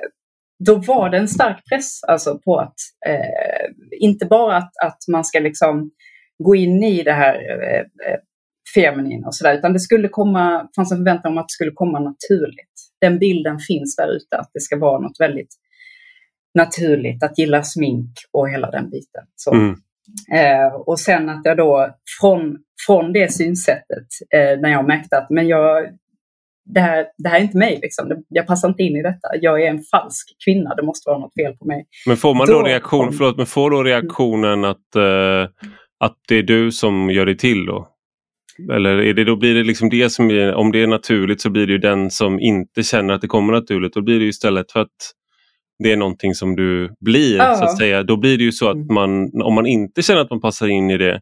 [0.67, 2.75] då var det en stark press alltså på att
[3.07, 5.91] eh, inte bara att, att man ska liksom
[6.39, 8.19] gå in i det här eh, eh
[8.75, 11.99] feminina och sådär, utan det skulle komma, fanns en förväntan om att det skulle komma
[11.99, 12.91] naturligt.
[13.01, 15.55] Den bilden finns där ute, att det ska vara något väldigt
[16.55, 19.25] naturligt, att gilla smink och hela den biten.
[19.37, 19.55] Så.
[19.55, 19.75] Mm.
[20.33, 25.31] Eh, och sen att jag då från, från det synsättet, eh, när jag märkte att
[25.31, 25.89] men jag,
[26.65, 28.25] det här, det här är inte mig, liksom.
[28.29, 29.29] jag passar inte in i detta.
[29.41, 31.87] Jag är en falsk kvinna, det måste vara något fel på mig.
[32.07, 35.49] Men får man då, då reaktion, förlåt, men får då reaktionen att, uh,
[36.01, 37.89] att det är du som gör det till då?
[38.73, 41.51] Eller är det, då blir det liksom det som är, om det är naturligt så
[41.51, 43.95] blir det ju den som inte känner att det kommer naturligt.
[43.95, 45.12] Då blir det istället för att
[45.79, 47.55] det är någonting som du blir ja.
[47.55, 48.03] så att säga.
[48.03, 48.95] Då blir det ju så att mm.
[48.95, 51.21] man, om man inte känner att man passar in i det,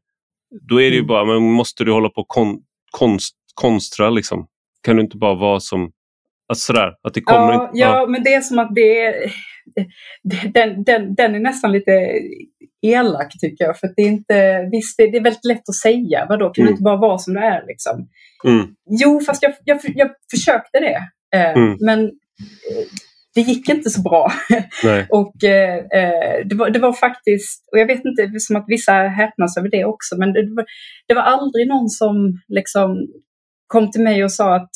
[0.68, 1.06] då är det ju mm.
[1.06, 2.58] bara, men måste du hålla på och kon,
[2.90, 4.46] konst, konstra liksom?
[4.82, 5.92] Kan du inte bara vara som,
[6.48, 7.78] alltså sådär, att det kommer ja, inte...
[7.78, 9.32] Ja, ja, men det är som att det är,
[10.52, 12.20] den, den, den är nästan lite
[12.82, 13.78] elak tycker jag.
[13.78, 16.66] För det är inte, visst det, är väldigt lätt att säga, vadå kan mm.
[16.66, 18.08] du inte bara vara som du är liksom?
[18.44, 18.66] Mm.
[18.90, 20.98] Jo, fast jag, jag, jag försökte det.
[21.38, 21.76] Eh, mm.
[21.80, 22.86] Men eh,
[23.34, 24.32] det gick inte så bra.
[25.10, 28.92] och eh, eh, det, var, det var faktiskt, och jag vet inte, som att vissa
[28.92, 30.64] häpnas över det också, men det, var,
[31.08, 32.96] det var aldrig någon som liksom
[33.72, 34.70] kom till mig och sa att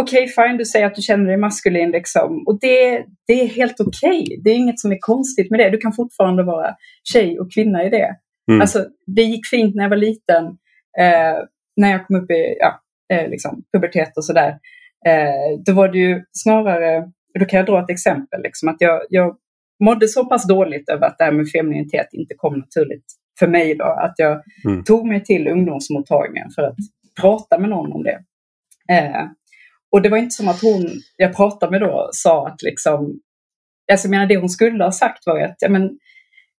[0.00, 2.44] okej, okay, fine, du säger att du känner dig maskulin liksom.
[2.46, 4.22] Och det, det är helt okej.
[4.22, 4.40] Okay.
[4.44, 5.70] Det är inget som är konstigt med det.
[5.70, 6.74] Du kan fortfarande vara
[7.12, 8.16] tjej och kvinna i det.
[8.50, 8.60] Mm.
[8.60, 10.44] Alltså, det gick fint när jag var liten.
[10.98, 11.36] Eh,
[11.76, 12.80] när jag kom upp i ja,
[13.12, 14.58] eh, liksom, pubertet och sådär.
[15.06, 17.04] Eh, då var det ju snarare
[17.38, 19.36] då kan jag dra ett exempel, liksom, att jag, jag
[19.84, 23.04] mådde så pass dåligt över att det här med femininitet inte kom naturligt
[23.38, 24.84] för mig då, att jag mm.
[24.84, 26.76] tog mig till ungdomsmottagningen för att
[27.20, 28.18] prata med någon om det.
[28.94, 29.26] Eh,
[29.92, 33.20] och det var inte som att hon jag pratade med då sa att liksom,
[33.92, 35.98] alltså jag menar det hon skulle ha sagt var att ja, men,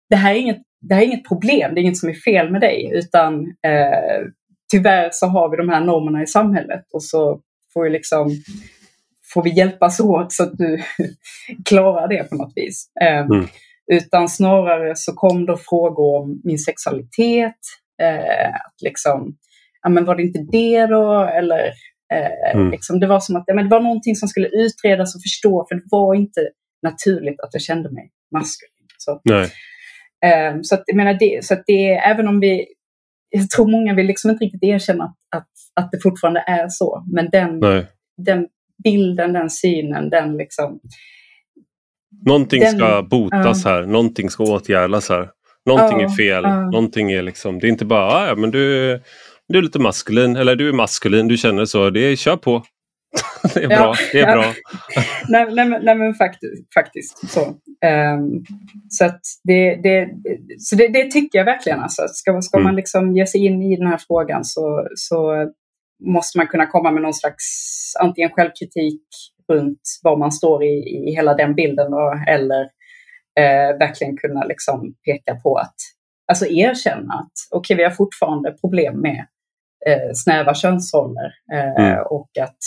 [0.09, 2.51] det, här är inget, det här är inget problem, det är inget som är fel
[2.51, 4.27] med dig, utan eh,
[4.71, 7.41] tyvärr så har vi de här normerna i samhället och så
[7.73, 8.29] får ju liksom
[9.33, 10.81] får vi hjälpas åt så att du
[11.65, 12.91] klarar det på något vis.
[13.01, 13.47] Ehm, mm.
[13.91, 17.59] Utan snarare så kom då frågor om min sexualitet.
[18.01, 19.37] Eh, att liksom,
[19.83, 21.23] ja, men var det inte det då?
[21.23, 21.65] Eller
[22.13, 22.71] eh, mm.
[22.71, 25.65] liksom, det var som att ja, men det var någonting som skulle utredas och förstå
[25.69, 26.49] för det var inte
[26.83, 28.87] naturligt att jag kände mig maskulin.
[28.97, 29.11] Så,
[30.25, 32.65] eh, så, att, jag menar det, så att det, även om vi,
[33.29, 37.03] jag tror många vill liksom inte riktigt erkänna att, att, att det fortfarande är så,
[37.13, 37.59] men den,
[38.17, 38.47] den
[38.83, 40.79] bilden, den synen, den liksom...
[42.25, 45.29] Någonting den, ska botas uh, här, någonting ska åtgärdas här.
[45.65, 46.69] Någonting uh, är fel, uh.
[46.71, 49.01] någonting är liksom, det är inte bara, ah, ja men du,
[49.53, 52.63] du är lite maskulin, eller du är maskulin, du känner så, det är, kör på.
[53.53, 53.95] det är ja, bra.
[54.11, 54.33] Det är ja.
[54.33, 54.53] bra.
[55.29, 57.41] nej, nej, nej, men faktiskt, faktiskt så.
[57.85, 58.45] Um,
[58.89, 59.11] så
[59.43, 60.09] det, det,
[60.59, 61.79] så det, det, tycker jag verkligen.
[61.79, 62.01] Alltså.
[62.07, 62.63] Ska, ska mm.
[62.63, 65.47] man liksom ge sig in i den här frågan så, så
[66.05, 67.43] måste man kunna komma med någon slags
[67.99, 69.01] antingen självkritik
[69.51, 72.61] runt var man står i, i hela den bilden då, eller
[73.39, 75.75] eh, verkligen kunna liksom peka på att,
[76.27, 79.25] alltså erkänna att okej, okay, vi har fortfarande problem med
[79.87, 82.03] eh, snäva könsroller eh, mm.
[82.09, 82.57] och att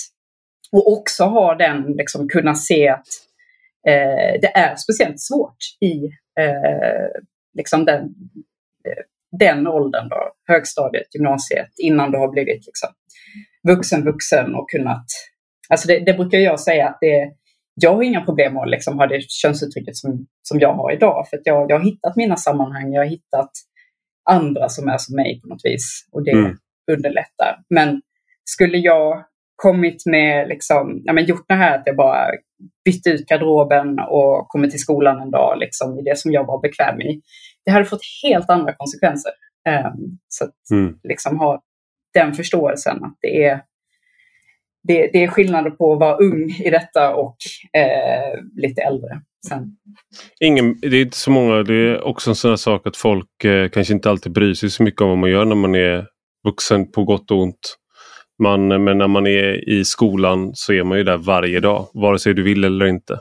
[0.72, 3.06] och också ha den, liksom kunna se att
[3.88, 6.04] eh, det är speciellt svårt i
[6.40, 7.22] eh,
[7.58, 8.02] liksom den,
[8.88, 9.02] eh,
[9.38, 12.88] den åldern, då, högstadiet, gymnasiet, innan du har blivit liksom,
[13.68, 15.06] vuxen vuxen och kunnat...
[15.68, 17.32] Alltså det, det brukar jag säga att det,
[17.74, 21.28] jag har inga problem att liksom ha det könsuttrycket som, som jag har idag.
[21.30, 23.50] För jag, jag har hittat mina sammanhang, jag har hittat
[24.30, 26.08] andra som är som mig på något vis.
[26.12, 26.56] Och det mm.
[26.92, 27.58] Underlättar.
[27.70, 28.02] Men
[28.44, 29.24] skulle jag
[29.56, 32.30] kommit med, liksom, ja, men gjort det här att jag bara
[32.84, 36.60] bytte ut garderoben och kommit till skolan en dag liksom, i det som jag var
[36.60, 37.20] bekväm i.
[37.64, 39.32] Det hade fått helt andra konsekvenser.
[39.68, 40.98] Um, så att mm.
[41.02, 41.62] liksom ha
[42.14, 43.60] den förståelsen att det är,
[44.82, 47.36] det, det är skillnader på att vara ung i detta och
[47.72, 49.20] eh, lite äldre.
[49.48, 49.76] Sen.
[50.40, 53.68] Ingen, det är inte så många, det är också en sån sak att folk eh,
[53.68, 56.06] kanske inte alltid bryr sig så mycket om vad man gör när man är
[56.46, 57.76] vuxen på gott och ont.
[58.42, 62.18] Man, men när man är i skolan så är man ju där varje dag, vare
[62.18, 63.18] sig du vill eller inte.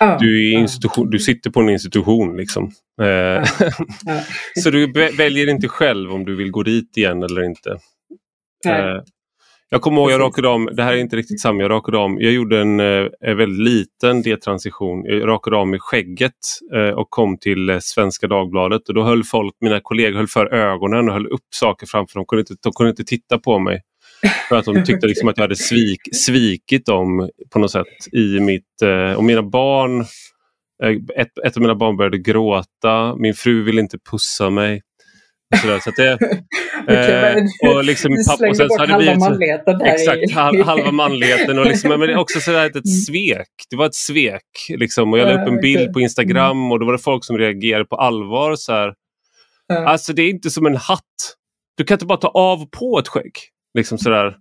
[0.00, 2.70] Ah, du, är institution, du sitter på en institution liksom.
[3.02, 3.44] Ah,
[4.62, 7.78] så du väljer inte själv om du vill gå dit igen eller inte.
[9.66, 11.98] Eh, jag kommer ihåg, jag rakade om, det här är inte riktigt samma, jag rakade
[11.98, 15.04] om, jag gjorde en, eh, en väldigt liten detransition.
[15.04, 16.32] Jag rakade av mig skägget
[16.74, 21.08] eh, och kom till Svenska Dagbladet och då höll folk, mina kollegor höll för ögonen
[21.08, 22.20] och höll upp saker framför dem.
[22.20, 23.80] De kunde inte, de kunde inte titta på mig.
[24.48, 28.40] För att de tyckte liksom att jag hade svik, svikit dem på något sätt i
[28.40, 28.82] mitt,
[29.16, 30.04] och mina barn
[31.16, 34.82] ett, ett av mina barn började gråta, min fru ville inte pussa mig.
[35.54, 36.14] Sådär, så det,
[36.82, 39.78] okay, eh, och liksom, du slängde och sen bort halva blivit, manligheten.
[39.78, 40.22] Där exakt,
[40.54, 40.62] i...
[40.64, 41.58] halva manligheten.
[41.58, 42.96] Och liksom, men också sådär ett, ett mm.
[43.06, 43.48] svek.
[43.70, 44.42] Det var ett svek.
[44.68, 47.38] Liksom, och jag la upp en bild på Instagram och då var det folk som
[47.38, 48.56] reagerade på allvar.
[48.56, 48.94] Så här.
[49.86, 51.02] Alltså det är inte som en hatt.
[51.76, 53.32] Du kan inte bara ta av på ett skägg.
[53.74, 54.36] Liksom sådär.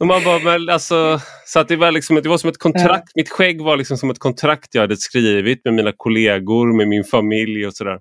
[0.00, 3.12] Och man bara, men alltså, så att det, var liksom, det var som ett kontrakt.
[3.14, 7.04] Mitt skägg var liksom som ett kontrakt jag hade skrivit med mina kollegor, med min
[7.04, 7.98] familj och sådär.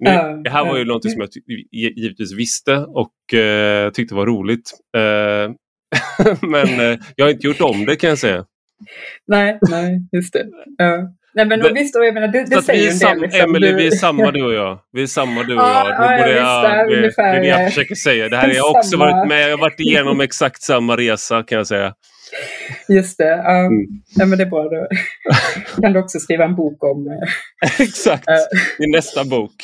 [0.00, 1.28] Nu, det här var ju något som jag
[1.72, 4.70] givetvis visste och eh, tyckte var roligt.
[4.96, 5.52] Eh,
[6.48, 8.44] men eh, jag har inte gjort om det kan jag säga.
[9.26, 10.40] Nej, nej just det.
[10.84, 11.04] Uh.
[11.34, 13.40] Nej men men visst, jag menar, det, det säger vi är sam, liksom.
[13.40, 14.78] Emily, vi är samma du och jag.
[14.92, 15.86] Vi är samma du och jag.
[15.86, 18.28] Det är det, jag, det, det, det jag försöker säga.
[18.28, 21.58] Det här har jag också varit med Jag har varit igenom exakt samma resa kan
[21.58, 21.94] jag säga.
[22.88, 23.34] Just det.
[23.34, 23.86] Um, mm.
[24.16, 24.68] ja, men det är bra.
[25.76, 27.06] Då kan du också skriva en bok om.
[27.06, 29.54] Eh, exakt, uh, i nästa bok.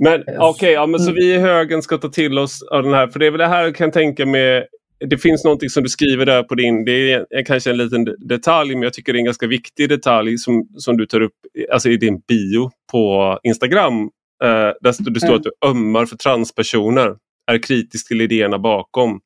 [0.00, 1.14] Men okej, okay, ja, så mm.
[1.14, 3.08] vi i högen ska ta till oss av den här.
[3.08, 4.66] För det är väl det här jag kan tänka med
[5.08, 8.74] det finns någonting som du skriver där på din, det är kanske en liten detalj
[8.74, 11.32] men jag tycker det är en ganska viktig detalj som, som du tar upp
[11.72, 14.02] alltså i din bio på Instagram.
[14.44, 14.48] Eh,
[14.80, 15.36] där det står mm.
[15.36, 17.16] att du ömmar för transpersoner,
[17.46, 19.20] är kritisk till idéerna bakom.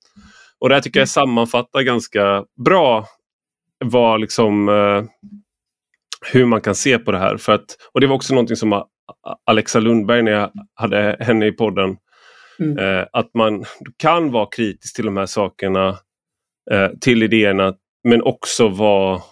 [0.65, 3.07] Och det här tycker jag sammanfattar ganska bra
[3.85, 5.05] vad liksom, eh,
[6.33, 7.37] hur man kan se på det här.
[7.37, 8.85] För att, och Det var också någonting som
[9.47, 11.97] Alexa Lundberg när jag hade henne i podden
[12.61, 12.79] Mm.
[12.79, 13.65] Eh, att man
[13.97, 15.89] kan vara kritisk till de här sakerna,
[16.71, 17.75] eh, till idéerna,
[18.09, 19.23] men också vara,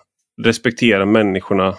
[0.42, 1.74] respektera människorna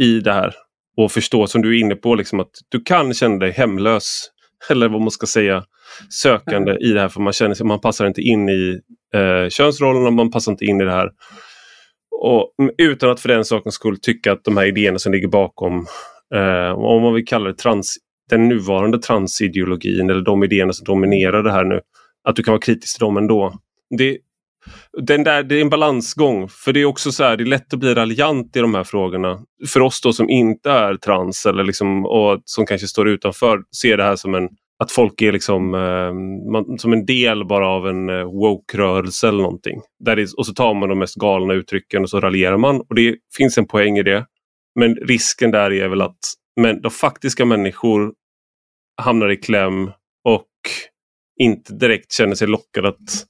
[0.00, 0.54] i det här.
[0.96, 4.30] Och förstå, som du är inne på, liksom, att du kan känna dig hemlös.
[4.70, 5.64] Eller vad man ska säga,
[6.22, 8.80] sökande i det här för man känner sig, man passar inte in i
[9.14, 11.10] eh, könsrollerna, man passar inte in i det här.
[12.10, 15.86] Och, utan att för den sakens skull tycka att de här idéerna som ligger bakom,
[16.34, 17.96] eh, om man vill kalla det trans
[18.30, 21.80] den nuvarande transideologin eller de idéerna som dominerar det här nu,
[22.24, 23.54] att du kan vara kritisk till dem ändå.
[23.98, 24.18] Det,
[24.92, 27.74] den där, det är en balansgång för det är också så här, det är lätt
[27.74, 29.38] att bli raljant i de här frågorna.
[29.68, 33.96] För oss då som inte är trans eller liksom, och som kanske står utanför ser
[33.96, 34.48] det här som en
[34.82, 36.12] att folk är liksom eh,
[36.52, 39.80] man, som en del bara av en eh, woke-rörelse eller någonting.
[40.04, 42.80] Där det, och så tar man de mest galna uttrycken och så raljerar man.
[42.80, 44.26] Och Det finns en poäng i det.
[44.74, 46.18] Men risken där är väl att
[46.60, 48.12] men de faktiska människor
[49.02, 49.90] hamnar i kläm
[50.24, 50.48] och
[51.40, 53.26] inte direkt känner sig lockade att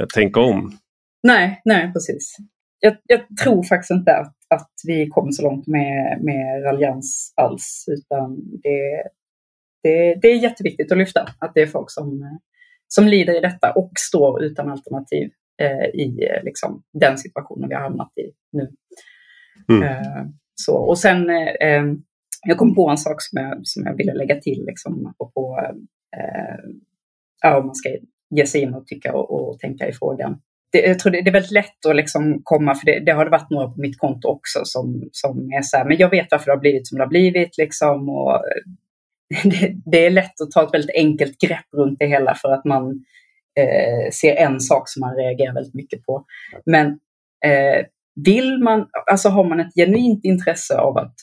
[0.00, 0.78] eh, tänka om.
[1.22, 2.36] Nej, nej precis.
[2.80, 7.84] Jag, jag, tror faktiskt inte att, att vi kommer så långt med, med raljans alls,
[7.88, 9.02] utan det,
[9.88, 12.38] det, det är jätteviktigt att lyfta att det är folk som,
[12.88, 15.30] som lider i detta och står utan alternativ
[15.62, 18.70] eh, i eh, liksom, den situationen vi har hamnat i nu.
[19.68, 19.82] Mm.
[19.82, 21.84] Eh, så, och sen eh,
[22.46, 25.60] jag kom på en sak som jag, som jag ville lägga till, liksom, på,
[26.16, 26.70] eh,
[27.42, 27.88] ja, om man ska
[28.30, 30.40] ge sig in och tycka och, och tänka i frågan.
[30.72, 33.24] Det, jag tror det, det, är väldigt lätt att liksom komma, för det, det, har
[33.24, 36.26] det varit några på mitt konto också som, som är så här, men jag vet
[36.30, 37.58] varför det har blivit som det har blivit.
[37.58, 38.42] Liksom, och
[39.44, 42.64] det, det är lätt att ta ett väldigt enkelt grepp runt det hela för att
[42.64, 43.04] man
[43.58, 46.24] eh, ser en sak som man reagerar väldigt mycket på.
[46.66, 46.86] Men
[47.44, 47.86] eh,
[48.24, 51.14] vill man, alltså har man ett genuint intresse av att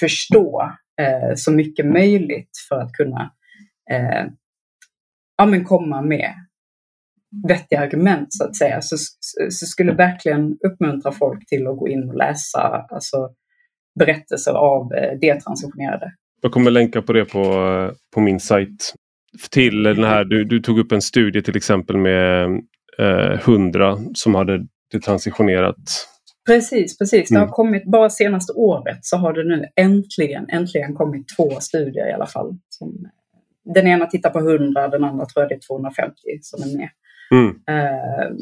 [0.00, 3.32] förstå eh, så mycket möjligt för att kunna
[3.90, 4.26] eh,
[5.36, 6.34] ja, men komma med
[7.48, 8.82] vettiga argument så att säga.
[8.82, 8.96] Så,
[9.50, 13.34] så skulle verkligen uppmuntra folk till att gå in och läsa alltså,
[13.98, 16.12] berättelser av eh, detransitionerade.
[16.40, 17.42] Jag kommer länka på det på,
[18.14, 18.94] på min sajt.
[19.50, 22.44] Till den här, du, du tog upp en studie till exempel med
[22.98, 26.08] eh, 100 som hade detransitionerat
[26.48, 27.28] Precis, precis.
[27.28, 27.52] Det har mm.
[27.52, 32.26] kommit, bara senaste året så har det nu äntligen, äntligen kommit två studier i alla
[32.26, 32.56] fall.
[32.68, 33.08] Som,
[33.74, 36.88] den ena tittar på 100, den andra tror jag det är 250 som är med.
[37.30, 37.46] Mm.
[37.48, 38.36] Uh,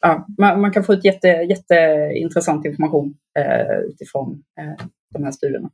[0.00, 5.70] ja, man, man, kan få ut jätte, jätteintressant information uh, utifrån uh, de här studierna.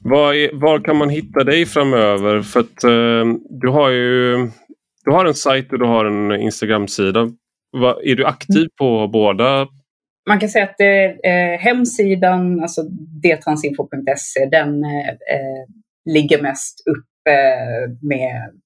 [0.00, 2.42] Var, är, var, kan man hitta dig framöver?
[2.42, 2.80] För att
[3.60, 4.36] du har ju
[5.04, 7.20] du har en sajt och du har en Instagram-sida.
[8.04, 9.68] Är du aktiv på båda
[10.26, 12.82] man kan säga att eh, hemsidan, alltså
[13.22, 15.14] detransinfo.se, den eh,
[16.04, 18.60] ligger mest upp eh, med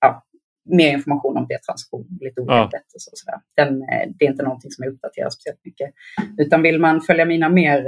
[0.00, 0.24] ja,
[0.64, 2.80] mer information om detransition, lite olika ja.
[2.94, 3.40] och sådär.
[3.56, 5.90] Den, eh, det är inte någonting som jag uppdaterar speciellt mycket.
[6.38, 7.78] Utan vill man följa mina mer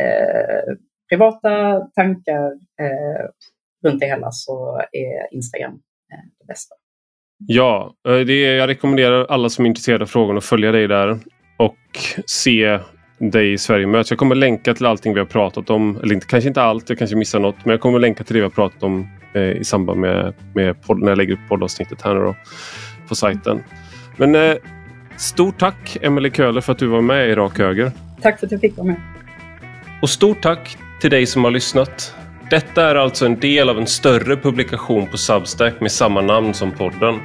[0.00, 0.74] eh,
[1.10, 2.46] privata tankar
[2.80, 3.26] eh,
[3.84, 5.80] runt det hela så är Instagram
[6.40, 6.74] det bästa.
[7.46, 11.18] Ja, det är, jag rekommenderar alla som är intresserade av frågan att följa dig där
[11.58, 11.76] och
[12.26, 12.78] se
[13.18, 14.10] dig i Sverige möts.
[14.10, 15.96] Jag kommer länka till allting vi har pratat om.
[16.02, 17.64] Eller inte, kanske inte allt, jag kanske missar något.
[17.64, 20.82] Men jag kommer länka till det vi har pratat om eh, i samband med, med
[20.82, 22.36] podd, när jag lägger upp poddavsnittet här nu då,
[23.08, 23.62] på sajten.
[24.16, 24.56] Men eh,
[25.16, 27.92] stort tack Emelie Köhler för att du var med i Rak Höger.
[28.22, 28.96] Tack för att jag fick vara med.
[30.02, 32.14] Och stort tack till dig som har lyssnat.
[32.50, 36.72] Detta är alltså en del av en större publikation på Substack med samma namn som
[36.72, 37.20] podden.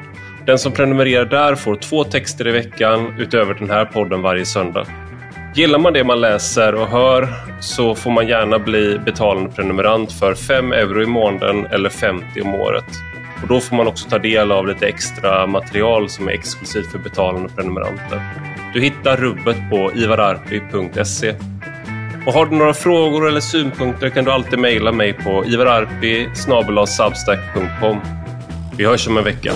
[0.46, 4.86] Den som prenumererar där får två texter i veckan utöver den här podden varje söndag.
[5.56, 7.28] Gillar man det man läser och hör
[7.60, 12.56] så får man gärna bli betalande prenumerant för 5 euro i månaden eller 50 om
[12.56, 12.86] året.
[13.42, 17.00] Och då får man också ta del av lite extra material som är exklusivt för
[17.00, 18.22] betalande prenumeranter.
[18.74, 21.36] Du hittar rubbet på ivararpi.se.
[22.26, 26.30] Och har du några frågor eller synpunkter kan du alltid mejla mig på ivararpi
[28.78, 29.54] Vi hörs om en vecka.